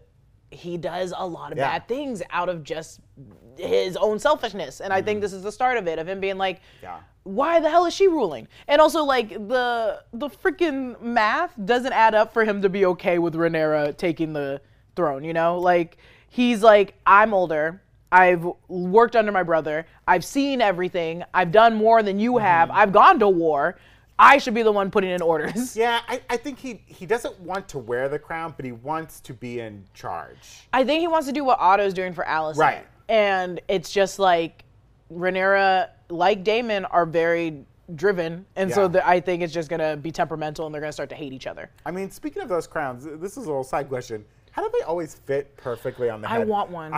[0.51, 1.71] he does a lot of Yeah.
[1.79, 3.01] bad things out of just
[3.57, 4.81] his own selfishness.
[4.81, 6.85] And I think this is the start of it, of him being like, Mm-hmm.
[6.85, 6.99] Yeah.
[7.23, 8.49] why the hell is she ruling?
[8.69, 13.19] And also like the the freaking math doesn't add up for him to be okay
[13.21, 14.61] with Rhaenyra taking the
[14.97, 15.59] throne, you know?
[15.59, 15.99] Like
[16.35, 17.81] he's like, I'm older.
[18.11, 19.87] I've worked under my brother.
[20.09, 21.23] I've seen everything.
[21.33, 22.45] I've done more than you mm-hmm.
[22.45, 22.71] have.
[22.73, 23.79] I've gone to war.
[24.19, 25.77] I should be the one putting in orders.
[25.85, 29.21] Yeah, I, I think he he doesn't want to wear the crown, but he wants
[29.21, 30.69] to be in charge.
[30.73, 32.59] I think he wants to do what Otto's doing for Alicent.
[32.59, 32.87] Right.
[33.09, 34.65] And it's just like
[35.13, 37.65] Rhaenyra, like Daemon, are very
[37.95, 41.11] driven, and so the, I think it's just gonna be temperamental, and they're gonna start
[41.11, 41.71] to hate each other.
[41.85, 44.25] I mean, speaking of those crowns, this is a little side question.
[44.55, 46.41] How do they always fit perfectly on the head?
[46.43, 46.95] I want one.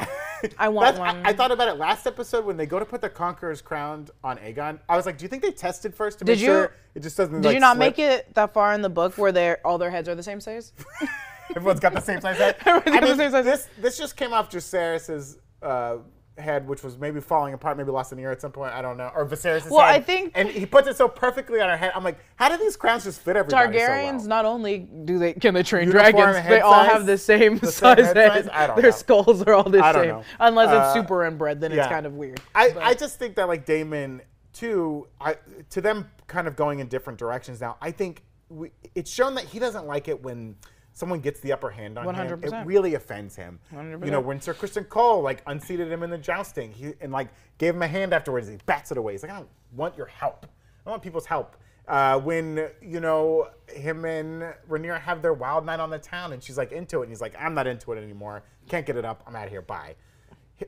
[0.58, 1.24] I want one.
[1.24, 4.08] I, I thought about it last episode when they go to put the Conqueror's crown
[4.22, 4.78] on Aegon.
[4.90, 7.00] I was like, do you think they tested first to Did make you- sure it
[7.02, 7.40] just doesn't?
[7.40, 10.06] Did you not make it that far in the book where they're all their heads
[10.06, 10.74] are the same size?
[11.56, 12.56] Everyone's got the same size head.
[12.66, 13.44] Everyone's I got the mean, same size.
[13.46, 15.96] This this just came off Jacaerys's uh,
[16.38, 18.72] head, which was maybe falling apart, maybe lost an ear at some point.
[18.72, 19.10] I don't know.
[19.14, 19.94] Or Viserys' Well, head.
[19.94, 21.92] I think- and he puts it so perfectly on her head.
[21.94, 23.78] I'm like, how do these crowns just fit everybody?
[23.78, 24.28] Targaryens so well?
[24.28, 26.90] not only do they can they train Uniform dragons, they all size?
[26.92, 28.44] have the same The same size head head.
[28.46, 28.74] size?
[28.76, 28.90] Their know.
[28.90, 30.22] skulls are all the I don't same, know.
[30.40, 31.60] unless it's Uh, super inbred.
[31.60, 32.40] Then it's kind of weird.
[32.54, 34.20] I, But- I just think that like Daemon
[34.52, 35.36] too, I
[35.70, 37.76] to them kind of going in different directions now.
[37.80, 40.56] I think we, it's shown that he doesn't like it when
[40.96, 42.40] someone gets the upper hand on him.
[42.42, 43.58] It really offends him.
[44.06, 47.28] You know, when Sir Criston Cole like unseated him in the jousting, he and like
[47.58, 48.48] gave him a hand afterwards.
[48.48, 49.12] He bats it away.
[49.12, 50.46] He's like, I don't want your help.
[50.46, 51.56] I don't want people's help.
[51.86, 56.42] Uh, when you know him and Rhaenyra have their wild night on the town, and
[56.42, 58.42] she's like into it, and he's like, I'm not into it anymore.
[58.68, 59.22] Can't get it up.
[59.26, 59.62] I'm out of here.
[59.62, 59.94] Bye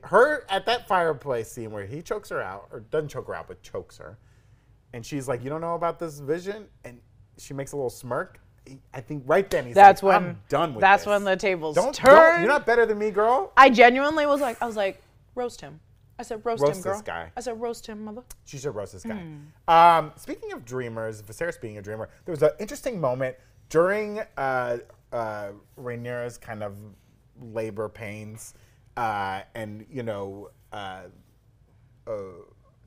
[0.03, 3.47] her at that fireplace scene where he chokes her out, or doesn't choke her out,
[3.47, 4.17] but chokes her,
[4.93, 7.01] and she's like, "You don't know about this vision," and
[7.37, 8.39] she makes a little smirk.
[8.93, 11.09] I think right then he's That's like, when "I'm done with That's this.
[11.09, 12.13] when the tables don't, turn.
[12.15, 13.51] Don't, you're not better than me, girl.
[13.57, 15.01] I genuinely was like, I was like,
[15.35, 15.79] roast him.
[16.17, 16.93] I said, roast, Roast him, girl.
[16.93, 17.31] this guy.
[17.37, 18.23] I said, roast him, mother.
[18.43, 19.15] She should roast this guy.
[19.15, 19.69] Hmm.
[19.73, 23.37] Um, speaking of dreamers, Viserys being a dreamer, there was an interesting moment
[23.69, 24.77] during uh,
[25.13, 25.49] uh,
[25.79, 26.75] Rhaenyra's kind of
[27.41, 28.53] labor pains,
[28.97, 31.03] uh, and you know, uh,
[32.05, 32.11] uh,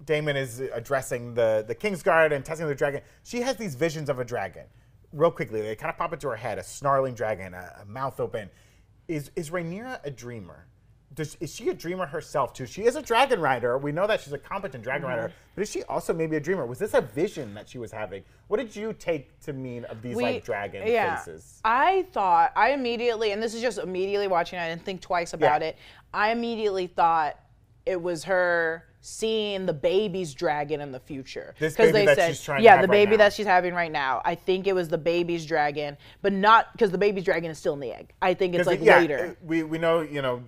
[0.04, 3.00] Daemon is addressing the the Kingsguard and testing the dragon.
[3.22, 4.64] She has these visions of a dragon.
[5.12, 8.20] Real quickly, they kind of pop into her head: a snarling dragon, a, a mouth
[8.20, 8.50] open.
[9.08, 10.66] Is is Rhaenyra a dreamer?
[11.14, 12.64] Does, is she a dreamer herself too?
[12.64, 13.76] She is a dragon rider.
[13.76, 15.34] We know that she's a competent dragon rider, mm-hmm.
[15.54, 16.64] but is she also maybe a dreamer?
[16.64, 18.24] Was this a vision that she was having?
[18.48, 21.60] What did you take to mean of these like dragon faces?
[21.64, 24.58] I thought I immediately, and this is just immediately watching.
[24.58, 25.68] I didn't think twice about Yeah.
[25.68, 25.78] it.
[26.14, 27.38] I immediately thought
[27.84, 31.54] it was her seeing the baby's dragon in the future.
[31.58, 33.16] This 'Cause baby they that she's trying to yeah, the right baby now.
[33.18, 34.22] that she's having right now.
[34.24, 37.74] I think it was the baby's dragon, but not because the baby's dragon is still
[37.74, 38.14] in the egg.
[38.22, 39.36] I think it's like yeah, later.
[39.42, 40.42] We we know you know.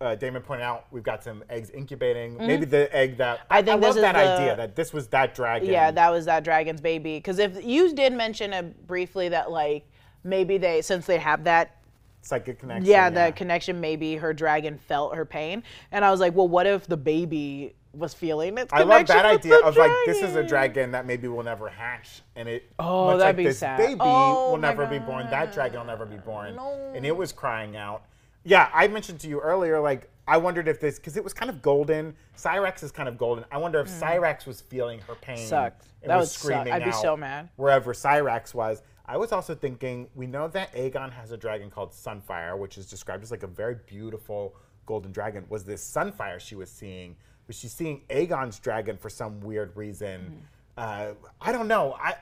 [0.00, 2.36] Uh, Daemon pointed out we've got some eggs incubating.
[2.36, 3.52] Maybe the egg that Mm-hmm.
[3.52, 5.70] I think love this is that the- idea that this was that dragon.
[5.70, 7.18] Yeah, that was that dragon's baby.
[7.18, 9.86] Because if you did mention it briefly that like
[10.24, 11.76] maybe they since they have that
[12.20, 12.84] psychic connection.
[12.84, 16.66] yeah, the connection maybe her dragon felt her pain, and I was like, well, what
[16.66, 20.42] if the baby was feeling its I love that idea of like this is a
[20.42, 20.92] dragon?
[20.92, 23.78] that maybe will never hatch, and it Oh, much that'd like be this sad.
[23.78, 25.28] baby Oh, will never be born.
[25.30, 26.92] That dragon will never be born, No.
[26.94, 28.02] and it was crying out.
[28.44, 31.50] Yeah, I mentioned to you earlier, like I wondered if this because it was kind
[31.50, 32.14] of golden.
[32.36, 33.44] Syrax is kind of golden.
[33.52, 35.36] I wonder if Syrax was feeling her pain.
[35.38, 35.48] Mm.
[35.48, 35.86] Sucked.
[36.02, 36.42] and That was would suck.
[36.42, 37.48] screaming I'd be so mad.
[37.56, 38.82] Wherever Syrax was.
[39.04, 42.86] I was also thinking, we know that Aegon has a dragon called Sunfire, which is
[42.86, 44.54] described as like a very beautiful
[44.86, 45.44] golden dragon.
[45.48, 47.16] Was this Sunfire she was seeing?
[47.52, 50.42] Was she seeing Aegon's dragon for some weird reason?
[50.78, 51.94] Uh, I don't know.
[52.00, 52.14] I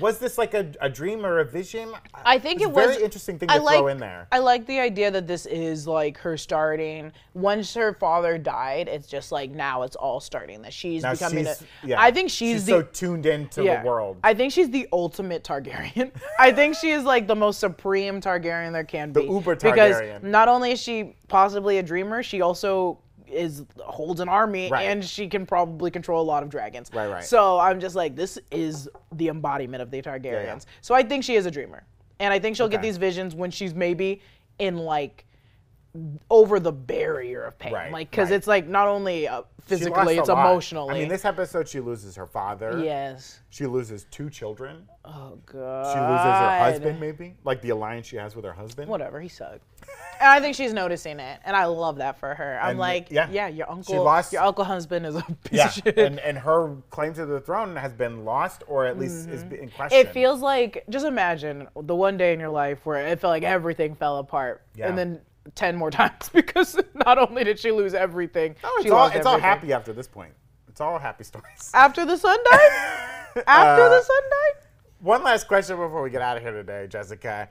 [0.00, 1.92] was this like a, a dream or a vision?
[2.12, 4.26] I think it a was very interesting thing to I like, throw in there.
[4.32, 7.12] I like the idea that this is like her starting.
[7.34, 10.62] Once her father died, it's just like now it's all starting.
[10.62, 11.44] That she's now becoming.
[11.44, 13.82] she's, a, yeah, I think she's, the so tuned into yeah.
[13.82, 14.16] the world.
[14.24, 16.10] I think she's the ultimate Targaryen.
[16.40, 19.20] I think she is like the most supreme Targaryen there can be.
[19.20, 20.14] The uber Targaryen.
[20.14, 22.98] Because not only is she possibly a dreamer, she also
[23.30, 24.88] is holds an army Right.
[24.88, 26.90] and she can probably control a lot of dragons.
[26.92, 27.24] Right, right.
[27.24, 30.66] So I'm just like, this is the embodiment of the Targaryens.
[30.80, 31.84] So I think she is a dreamer.
[32.18, 34.22] And I think she'll get these visions when she's maybe
[34.58, 35.26] in like
[36.30, 37.72] over the barrier of pain.
[37.72, 38.36] Right, like, because right.
[38.36, 40.94] it's like not only uh, physically, it's emotionally.
[40.94, 42.82] I mean, this episode she loses her father.
[42.84, 43.40] yes.
[43.50, 44.86] She loses two children.
[45.04, 45.84] Oh, God.
[45.94, 48.88] She loses her husband, maybe like the alliance she has with her husband.
[48.90, 49.62] whatever, he sucked.
[50.20, 52.58] and I think she's noticing it, and I love that for her.
[52.60, 53.28] I'm And, like, yeah.
[53.30, 55.98] yeah, your uncle, she lost- your uncle husband is a piece Yeah, of shit.
[55.98, 59.70] and and her claim to the throne has been lost, or at least is in
[59.70, 59.98] question.
[59.98, 60.08] Mm-hmm.
[60.08, 63.42] it feels like just imagine the one day in your life where it felt like
[63.42, 64.88] everything fell apart, Yeah.
[64.88, 65.20] and then
[65.54, 69.38] ten more times because not only did she lose everything, Oh, it's all it's all
[69.38, 70.32] happy after this point.
[70.68, 71.70] It's all happy stories.
[71.74, 72.70] After the sun died,
[73.46, 74.66] after Uh, the sun died.
[75.00, 77.48] One last question before we get out of here today, Jessica.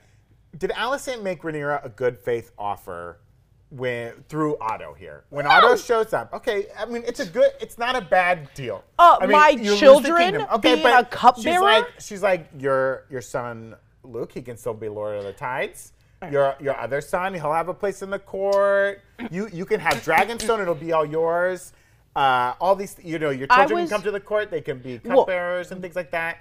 [0.59, 3.17] Did Alicent make Rhaenyra a good faith offer
[3.71, 5.23] when through Otto here?
[5.31, 8.83] When Otto shows up, okay, I mean it's a good, it's not a bad deal.
[8.99, 11.55] Uh, I mean, my you lose the children okay, being but a cupbearer?
[11.55, 14.33] She's like, she's like your your son Luke.
[14.33, 15.93] He can still be Lord of the Tides.
[16.31, 19.01] Your your other son, he'll have a place in the court.
[19.31, 20.61] You you can have Dragonstone.
[20.61, 21.73] It'll be all yours.
[22.15, 24.49] Uh, all these, you know, your children was- can come to the court.
[24.49, 26.37] They can be Well- cupbearers and things like that.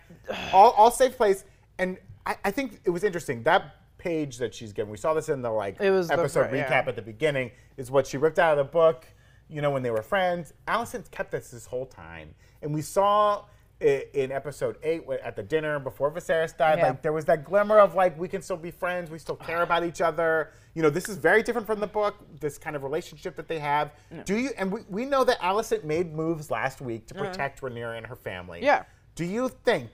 [0.52, 1.44] All, all safe place.
[1.78, 4.90] And I, I think it was interesting that page that she's given.
[4.92, 6.70] We saw this in the like It was the episode fir- yeah.
[6.82, 7.50] recap at the beginning.
[7.76, 9.04] Is what she ripped out of the book.
[9.48, 10.52] You know, when they were friends.
[10.68, 13.44] Alicent's kept this this whole time, and we saw
[13.84, 16.88] in episode eight at the dinner before Viserys died, Yeah.
[16.88, 19.62] like there was that glimmer of like we can still be friends, we still care
[19.62, 20.50] about each other.
[20.74, 22.16] You know, this is very different from the book.
[22.40, 23.92] This kind of relationship that they have.
[24.24, 24.50] Do you?
[24.56, 28.16] And we, we know that Alicent made moves last week to protect Rhaenyra and her
[28.16, 28.58] family.
[28.60, 28.66] Uh-huh.
[28.66, 28.84] Yeah.
[29.14, 29.90] Do you think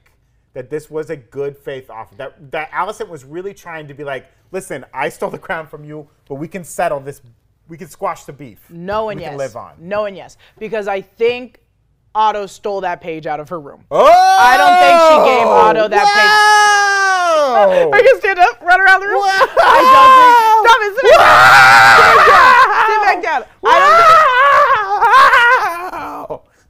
[0.52, 2.14] that this was a good faith offer?
[2.14, 5.84] That that Alicent was really trying to be like, listen, I stole the crown from
[5.84, 7.20] you, but we can settle this.
[7.68, 8.68] We can squash the beef.
[8.70, 9.30] No and we yes.
[9.30, 9.74] can live on.
[9.78, 10.36] No and yes.
[10.58, 11.60] Because I think
[12.14, 13.84] Otto stole that page out of her room.
[13.90, 14.04] Oh!
[14.04, 17.90] I don't think she oh, gave Otto that Wow!
[17.92, 19.20] Are you stand up, run around the room?
[19.20, 19.46] Wow!
[19.62, 20.34] I don't think.
[20.66, 20.92] Stop it.
[20.96, 21.54] Sit back.
[22.90, 23.44] Sit back down.
[23.64, 23.94] I don't.
[23.96, 24.10] Think,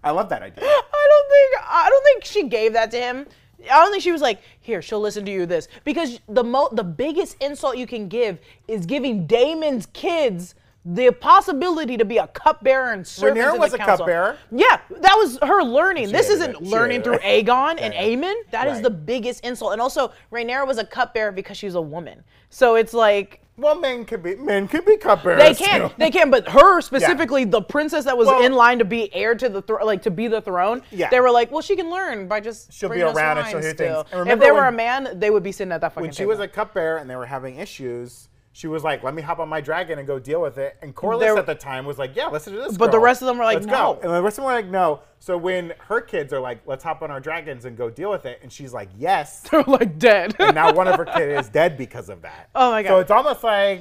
[0.03, 0.65] I love that idea.
[0.65, 1.65] I don't think.
[1.69, 3.27] I don't think she gave that to him.
[3.65, 6.69] I don't think she was like, here, she'll listen to you this because the mo
[6.73, 8.39] the biggest insult you can give
[8.69, 10.55] is giving Daemon's kids
[10.85, 14.39] the possibility to be a cupbearer and servant Rhaenyra was a cupbearer.
[14.51, 16.11] Yeah, that was her learning.
[16.11, 16.63] this isn't it.
[16.63, 17.19] Learning through.
[17.19, 18.03] Aegon and Yeah.
[18.03, 18.51] Aemond.
[18.51, 18.83] That is Right.
[18.85, 19.73] the biggest insult.
[19.73, 22.25] And also, Rhaenyra was a cupbearer because she was a woman.
[22.49, 25.43] So it's like Well, men can be men can be cupbearers.
[25.43, 25.95] they can, too.
[25.99, 29.35] they can, but her specifically, the princess that was Well- in line to be heir
[29.35, 30.81] to the throne, like to be the throne.
[30.91, 31.11] Yeah.
[31.11, 33.73] They were like, well, she can learn by just She'll be around and she'll hear
[33.75, 33.75] things.
[33.75, 34.01] still.
[34.01, 36.11] And If remember they were a man, they would be sitting at that fucking when
[36.13, 36.31] she table.
[36.31, 39.49] was a cupbearer and they were having issues, she was like, "Let me hop on
[39.49, 42.17] my dragon and go deal with it." And Corlys There- at the time was like,
[42.17, 44.13] "Yeah, listen to this." But the rest of them were like, Let's "No." go." And
[44.13, 47.03] the rest of them were like, "No." So when her kids are like, "Let's hop
[47.03, 50.35] on our dragons and go deal with it," and she's like, "Yes," They're like dead.
[50.39, 52.49] and now one of her kids is dead because of that.
[52.55, 52.89] Oh my god!
[52.89, 53.81] So it's almost like,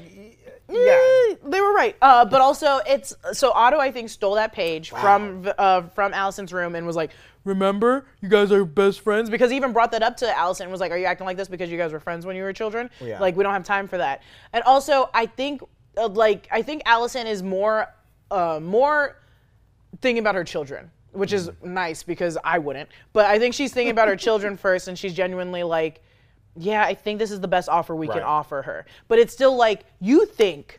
[0.69, 1.31] yeah.
[1.31, 1.95] Eh, they were right.
[2.01, 3.79] Uh, but also, it's so Otto.
[3.79, 7.09] I think stole that page from uh, from Alicent's room and was like,
[7.43, 10.71] "Remember, you guys are best friends." Because he even brought that up to Alicent and
[10.71, 12.53] was like, "Are you acting like this because you guys were friends when you were
[12.53, 12.89] children?
[12.99, 13.19] Yeah.
[13.19, 14.21] Like, we don't have time for that."
[14.53, 15.61] And also, I think,
[15.97, 17.87] uh, like, I think Alicent is more,
[18.31, 19.17] uh, more
[20.01, 22.89] thinking about her children, which is nice because I wouldn't.
[23.13, 26.01] But I think she's thinking about her children first, and she's genuinely like,
[26.55, 28.85] yeah, I think this is the best offer we can offer her.
[29.07, 30.78] But it's still like, you think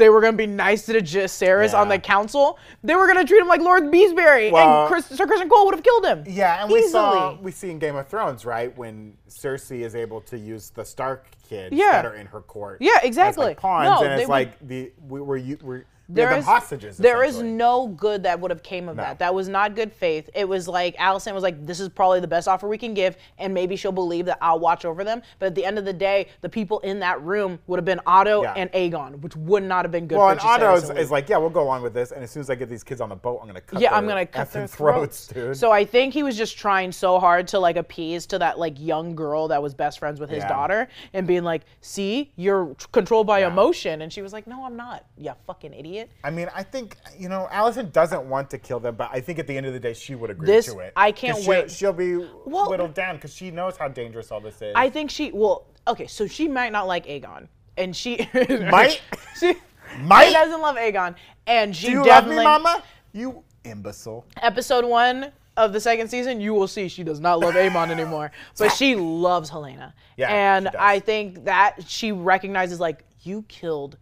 [0.00, 1.96] they were gonna be nice to Jacaerys on Yeah.
[1.96, 2.58] the council?
[2.82, 5.74] They were gonna treat him like Lord Beesbury, Well- and Chris, Sir Criston Cole would
[5.74, 6.24] have killed him.
[6.26, 6.90] Yeah, and we Easily.
[6.92, 10.84] saw we see in Game of Thrones, right, when Cersei is able to use the
[10.84, 11.92] Stark kids Yeah.
[11.92, 12.78] that are in her court.
[12.80, 13.54] Yeah, as, like, exactly.
[13.54, 15.84] pawns, No, and it's would- like the we were you we're we
[16.14, 16.96] There them hostages.
[16.96, 19.18] There is no good that would have came of that.
[19.18, 20.28] That was not good faith.
[20.34, 23.16] It was like Alicent was like, "This is probably the best offer we can give,
[23.38, 25.92] and maybe she'll believe that I'll watch over them." But at the end of the
[25.92, 28.54] day, the people in that room would have been Otto Yeah.
[28.56, 30.18] and Aegon, which would not have been good.
[30.18, 32.40] Well, and Otto is, is like, yeah, we'll go along with this, and as soon
[32.40, 33.80] as I get these kids on the boat, I'm gonna cut.
[33.80, 35.56] yeah, I'm gonna cut their throats, throats, dude.
[35.56, 38.74] So I think he was just trying so hard to like appease to that like
[38.78, 40.48] young girl that was best friends with his Yeah.
[40.48, 44.76] daughter and being like, "See, you're controlled by emotion," and she was like, "No, I'm
[44.76, 45.04] not.
[45.16, 48.94] You fucking idiot." I mean, I think you know, Alicent doesn't want to kill them,
[48.96, 50.92] but I think at the end of the day, she would agree This- to it.
[50.96, 51.70] I can't 'Cause she'll, wait.
[51.70, 54.72] She'll be Well- whittled down because she knows how dangerous all this is.
[54.76, 59.00] I think she well, okay, so she might not like Aegon, and she Might?
[59.38, 59.54] she,
[60.02, 60.26] Might?
[60.28, 61.14] she doesn't love Aegon,
[61.46, 62.82] and she Do you love me, Mama?
[63.12, 64.24] You imbecile.
[64.40, 68.30] episode one of the second season, you will see she does not love Aemond anymore,
[68.58, 70.68] but she loves Helaena, Yeah, and.
[70.78, 73.98] I think that she recognizes like you killed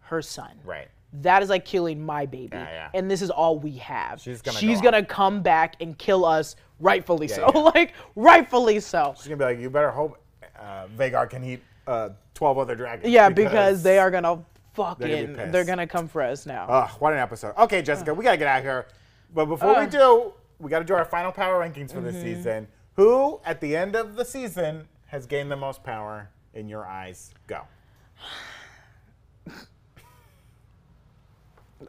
[0.00, 0.88] her son, Right.
[1.12, 2.88] That is like killing my baby, Yeah, yeah.
[2.94, 4.20] and this is all we have.
[4.20, 7.60] She's gonna she's go gonna come back and kill us, rightfully so, yeah.
[7.74, 9.14] like rightfully so.
[9.16, 10.18] She's gonna be like, you better hope
[10.60, 13.12] uh, Vhagar can eat uh, twelve other dragons.
[13.12, 14.40] Yeah, because they are gonna
[14.74, 15.90] fucking They're they're gonna gonna, be pissed.
[15.92, 16.66] come for us now.
[16.68, 17.54] Ugh, what an episode.
[17.58, 18.86] Okay, Jessica, we gotta get out of here.
[19.34, 19.86] But before we Uh.
[19.86, 22.34] do, we gotta do our final power rankings for this Mm-hmm.
[22.36, 22.68] season.
[22.94, 27.32] Who, at the end of the season, has gained the most power in your eyes?
[27.48, 27.62] Go.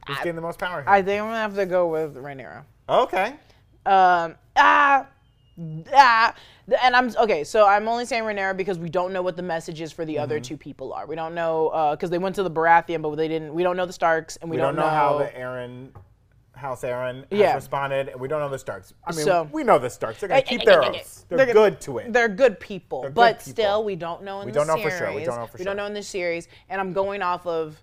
[0.08, 0.82] Who's getting the most power?
[0.82, 0.90] Here?
[0.90, 2.64] I think I'm gonna have to go with Rhaenyra.
[2.90, 3.36] okay.
[3.86, 5.08] Um, ah,
[5.94, 6.34] ah,
[6.84, 7.44] and I'm okay.
[7.44, 10.36] So I'm only saying Rhaenyra because we don't know what the messages for the other
[10.36, 10.44] Mm-hmm.
[10.44, 11.06] two people are.
[11.06, 13.54] We don't know because they went to the Baratheon, but they didn't.
[13.54, 15.90] We don't know the Starks, and we, We don't know how the Arryn,
[16.54, 17.56] House Arryn has Yeah.
[17.56, 18.94] responded, and we don't know the Starks.
[19.06, 20.20] I mean, So- we know the Starks.
[20.20, 21.26] They're gonna keep their oaths.
[21.28, 22.14] They're, gonna- good to it.
[22.14, 23.52] They're good people, good but people.
[23.52, 24.94] still, we don't know in We the don't know series.
[24.94, 25.14] for sure.
[25.16, 27.82] We don't know for We don't know in the series, and I'm going off of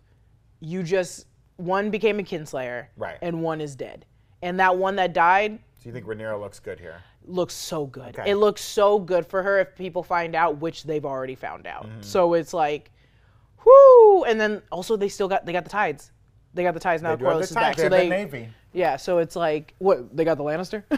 [0.61, 1.27] you just
[1.59, 3.19] one became a kinslayer, Right.
[3.21, 4.07] and one is dead,
[4.43, 7.03] and that one that died Do you think Rhaenyra looks good here?
[7.25, 8.19] looks so good.
[8.19, 8.31] Okay.
[8.31, 11.85] It looks so good for her if people find out, which they've already found out.
[11.87, 12.01] Mm-hmm.
[12.01, 12.91] So it's like,
[13.65, 14.25] whoo!
[14.25, 16.11] And then also they still got they got the tides.
[16.55, 17.15] They got the tides now.
[17.17, 17.77] They Corlys the is back.
[17.77, 18.49] So the they Navy.
[18.73, 18.97] yeah.
[18.97, 20.85] So it's like what they got the Lannister.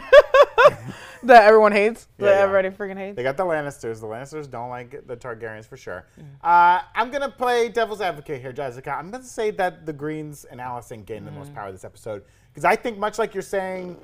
[1.23, 2.07] that everyone hates.
[2.17, 2.41] Yeah, that yeah.
[2.41, 3.15] everybody freaking hates.
[3.15, 3.99] They got the Lannisters.
[3.99, 6.05] The Lannisters don't like the Targaryens for sure.
[6.43, 8.91] Uh, I'm gonna play devil's advocate here, Jessica.
[8.91, 12.65] I'm gonna say that the Greens and Alicent gained the most power this episode because
[12.65, 13.97] I think, much like you're saying,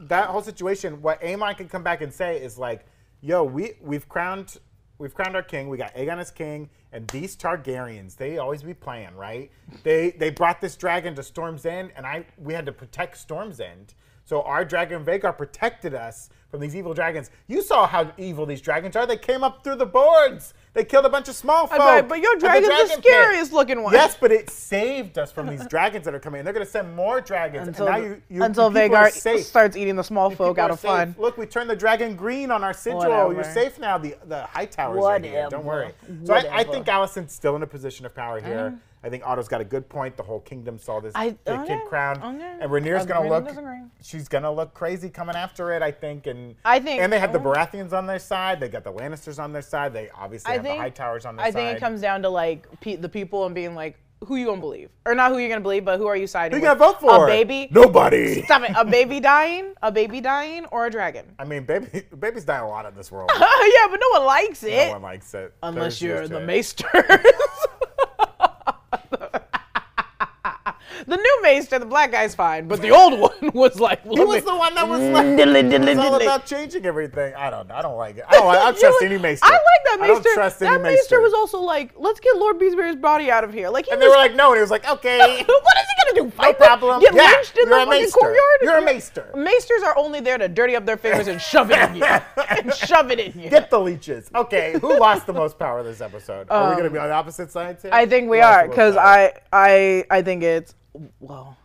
[0.00, 2.86] that whole situation, what Aemond can come back and say is like,
[3.20, 4.58] "Yo, we we've crowned."
[4.96, 5.68] We've crowned our king.
[5.68, 9.50] We got Aegon as king, and these Targaryens, they always be playing, right?
[9.82, 13.58] They they brought this dragon to Storm's End, and I we had to protect Storm's
[13.58, 13.94] End.
[14.24, 17.30] So our dragon Vhagar protected us from these evil dragons.
[17.46, 19.06] You saw how evil these dragons are.
[19.06, 20.54] They came up through the boards.
[20.72, 21.78] They killed a bunch of small folk.
[21.78, 23.04] bet, but your the dragon's the dragon pit.
[23.04, 23.92] scariest looking one.
[23.92, 26.38] Yes, but it saved us from these dragons that are coming.
[26.40, 26.44] in.
[26.44, 27.68] They're going to send more dragons.
[27.68, 30.70] until and now you, you, until you Vhagar starts eating the small You folk out
[30.70, 30.88] of safe.
[30.88, 31.14] fun.
[31.18, 32.98] Look, we turned the dragon green on our sigil.
[32.98, 33.34] Whatever.
[33.34, 33.98] You're safe now.
[33.98, 35.48] The the high towers are here.
[35.50, 35.92] Don't worry.
[36.24, 38.58] So I, I think Alicent's still in a position of power here.
[38.68, 38.76] Uh-huh.
[39.04, 40.16] I think Otto's got a good point.
[40.16, 42.56] The whole kingdom saw this I- big okay, kid oh, crown, okay.
[42.58, 43.46] Oh, and Rhaenyra's gonna look.
[43.46, 43.80] disagree.
[44.02, 45.82] She's gonna look crazy coming after it.
[45.82, 47.42] I think, and I think- and they have the oh.
[47.42, 48.60] Baratheons on their side.
[48.60, 49.92] They got the Lannisters on their side.
[49.92, 51.60] They obviously I have think the High Towers on their I side.
[51.60, 54.46] I think it comes down to like pe- the people and being like, who you
[54.46, 56.62] gonna believe, or not who you're gonna believe, but who are you siding with?
[56.62, 57.24] Who you gonna vote for?
[57.24, 57.68] A baby?
[57.70, 58.42] Nobody.
[58.44, 58.72] Stop it.
[58.74, 59.74] A baby dying?
[59.82, 61.26] A baby dying or a dragon?
[61.38, 63.30] I mean, baby, baby's dying a lot in this world.
[63.38, 65.52] yeah, but no one likes it no one likes it.
[65.62, 66.46] unless There's you're the it.
[66.46, 67.22] maester.
[71.06, 74.44] The new maester, the black guy's fine, but the old one was like, He was
[74.44, 77.34] the one that was mm, like, Diddly, it diddly, was all about changing everything.
[77.34, 77.70] I don't.
[77.70, 78.24] I don't like it.
[78.28, 78.46] I don't.
[78.46, 79.46] I don't trust You- any maester.
[79.46, 80.04] I like that maester.
[80.04, 81.20] I don't trust any that maester maester.
[81.20, 83.68] was also like, let's get Lord Beesbury's body out of here.
[83.70, 85.86] Like he and was, they were like, no, and he was like, okay, what is
[86.14, 86.24] do?
[86.24, 86.66] no Fight them?
[86.66, 87.00] problem.
[87.00, 88.18] Get yeah, lynched in you're the a fucking maester.
[88.18, 88.58] courtyard?
[88.62, 89.32] You're a maester.
[89.36, 92.04] Maesters are only there to dirty up their fingers and shove it in you.
[92.48, 93.50] and shove it in you.
[93.50, 94.30] Get the leeches.
[94.34, 96.46] Okay, who lost the most power this episode?
[96.50, 97.90] Are we going to be on the opposite sides here?
[97.92, 98.96] Um, I think we Who are because?
[98.96, 100.74] I I I think it's
[101.20, 101.56] well.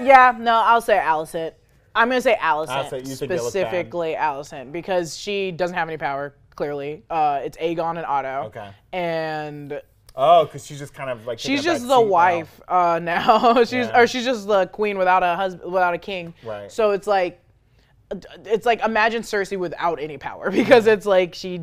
[0.00, 1.52] Yeah, no, I'll say Alicent.
[1.94, 3.68] I'm gonna say Alicent Alicent, you think they look bad?
[3.68, 6.34] specifically Alicent because she doesn't have any power.
[6.54, 8.46] Clearly, uh, it's Aegon and Otto.
[8.48, 8.70] Okay.
[8.92, 9.80] And
[10.20, 11.38] Oh, because she's just kind of like.
[11.38, 12.08] she's just the seat now.
[12.08, 13.54] wife uh, now.
[13.62, 14.00] she's Yeah.
[14.00, 16.34] or she's just the queen without a husband, without a king.
[16.44, 16.70] Right.
[16.72, 17.40] So it's like,
[18.44, 21.60] it's like imagine Cersei without any power because it's like she,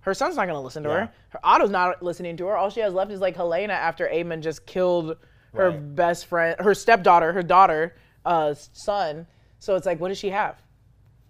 [0.00, 0.94] her son's not gonna listen to Yeah.
[0.96, 1.12] her.
[1.30, 2.56] Her Otto's not listening to her.
[2.56, 5.16] All she has left is like Helaena after Aemond just killed
[5.54, 5.94] her Right.
[5.96, 7.96] best friend, her stepdaughter, her daughter,
[8.26, 9.26] uh, son.
[9.60, 10.60] So it's like, what does she have?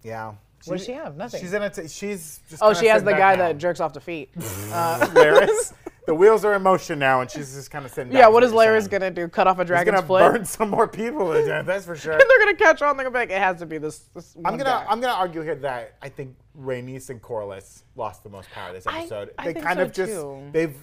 [0.03, 0.33] Yeah.
[0.65, 1.15] What does she have?
[1.15, 1.39] Nothing.
[1.41, 1.75] She's in it.
[1.89, 2.61] She's just.
[2.61, 4.29] oh, she has the guy that jerks off the feet.
[4.35, 5.73] Larys.
[6.05, 8.11] The wheels are in motion now, and she's just kind of sitting.
[8.13, 8.51] yeah, what is
[8.85, 8.89] saying.
[8.91, 9.27] gonna do?
[9.27, 10.19] Cut off a He's dragon's gonna foot?
[10.33, 11.65] burn some more people to death.
[11.65, 12.13] That's for sure.
[12.13, 12.95] and they're gonna catch on.
[12.97, 13.99] They're gonna be like, it has to be this.
[14.13, 14.85] this I'm gonna guy.
[14.87, 18.85] I'm gonna argue here that I think Rhaenys and Corlys lost the most power this
[18.87, 19.31] I- episode.
[19.37, 20.49] I they think kind so of just too.
[20.51, 20.75] they've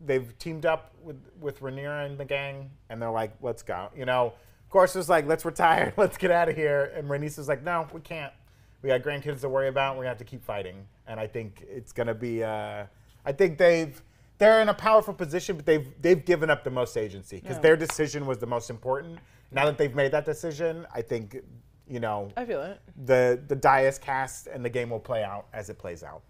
[0.00, 3.88] they've teamed up with with Rhaenyra and the gang, and they're like, let's go.
[3.96, 4.32] You know,
[4.70, 7.86] course, was like, let's retire, let's get out of here, and Rhaenys is like, no,
[7.92, 8.32] we can't.
[8.82, 9.96] We got grandkids to worry about.
[9.96, 12.44] We're gonna have to keep fighting, and I think it's gonna be.
[12.44, 12.84] Uh,
[13.24, 14.00] I think they've.
[14.38, 17.62] They're in a powerful position, but they've they've given up the most agency because Yeah.
[17.62, 19.18] their decision was the most important.
[19.50, 21.36] Now that they've made that decision, I think,
[21.88, 22.80] you know, I feel it.
[23.06, 26.22] the the die is cast and the game will play out as it plays out.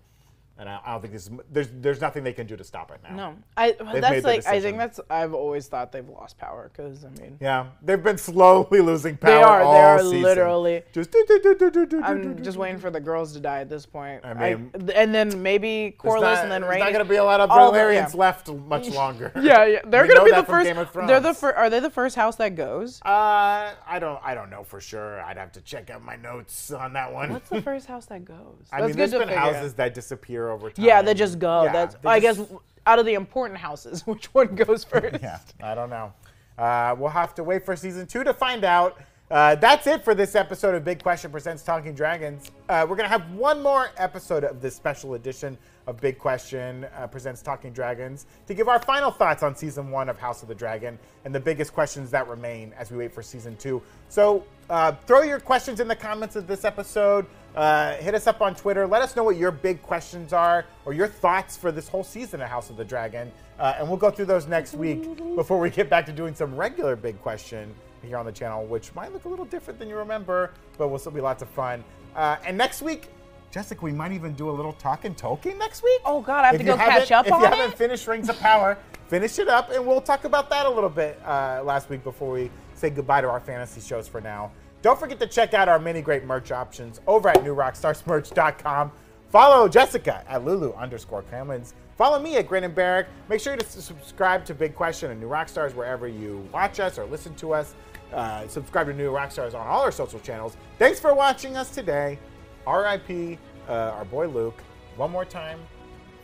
[0.59, 3.00] And I, I don't think there's, there's there's nothing they can do to stop it
[3.09, 3.14] now.
[3.14, 3.76] No, I.
[3.92, 4.98] made That's like I think that's.
[5.09, 7.38] I've always thought they've lost power because I mean.
[7.40, 9.30] Yeah, they've been slowly losing power.
[9.30, 9.61] They are.
[9.61, 10.22] They are season.
[10.22, 10.82] literally.
[10.92, 11.12] just.
[11.12, 13.61] do, do, do, do, do, do, I'm do, just waiting for the girls to die
[13.61, 14.24] at this point.
[14.24, 16.80] I mean- and then maybe Corlys not, and then there's Rain.
[16.80, 18.20] not going to be a lot of Valyrians yeah.
[18.20, 19.32] left much longer.
[19.48, 19.78] Yeah, yeah.
[19.86, 20.94] They're We gonna be the first.
[21.06, 21.56] They're the first.
[21.56, 23.00] Are they the first house that goes?
[23.02, 25.20] Uh, I don't I don't know for sure.
[25.20, 27.30] I'd have to check out my notes on that one.
[27.30, 28.66] What's the first house that goes?
[28.72, 30.84] I That's mean, there's been houses that disappear over time.
[30.84, 31.64] Yeah, they just go.
[31.64, 31.96] Yeah, That's.
[32.05, 35.22] I just- guess out of the important houses, which one goes first?
[35.22, 36.12] Yeah, I don't know.
[36.57, 38.99] Uh, we'll have to wait for season two to find out.
[39.30, 42.51] Uh, that's it for this episode of Big Question Presents Talking Dragons.
[42.68, 46.86] Uh, we're going to have one more episode of this special edition of Big Question
[46.96, 50.49] uh, Presents Talking Dragons to give our final thoughts on season one of House of
[50.49, 53.82] the Dragon and the biggest questions that remain as we wait for season two.
[54.09, 57.26] So uh, throw your questions in the comments of this episode.
[57.55, 58.86] Uh, hit us up on Twitter.
[58.86, 62.40] Let us know what your big questions are or your thoughts for this whole season
[62.40, 63.32] of House of the Dragon.
[63.59, 66.55] Uh, and we'll go through those next week before we get back to doing some
[66.55, 69.96] regular big question here on the channel, which might look a little different than you
[69.96, 71.82] remember, but will still be lots of fun.
[72.14, 73.09] Uh, and next week,
[73.51, 76.01] Jessica, we might even do a little talk and talking Tolkien next week.
[76.05, 77.55] Oh, God, I have If to go catch up If on you it?
[77.55, 78.78] haven't finished Rings of Power,
[79.09, 82.30] finish it up, and we'll talk about that a little bit uh, last week before
[82.30, 84.53] we say goodbye to our fantasy shows for now.
[84.82, 88.92] Don't forget to check out our many great merch options over at newrockstarsmerch.com.
[89.30, 91.74] Follow Jessica at Lulu underscore Clemens.
[91.96, 93.08] Follow me at Grin and Barrick.
[93.28, 97.06] Make sure to subscribe to Big Question and New Rockstars wherever you watch us or
[97.06, 97.74] listen to us.
[98.12, 100.56] Uh, subscribe to New Rockstars on all our social channels.
[100.78, 102.18] Thanks for watching us today.
[102.66, 103.38] R.I.P.
[103.68, 104.62] Uh, our boy Luke.
[104.96, 105.60] One more time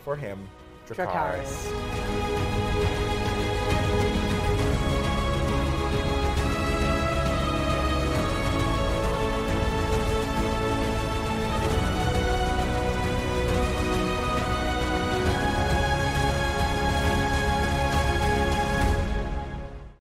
[0.03, 0.47] for him.
[0.87, 3.04] Dracarys.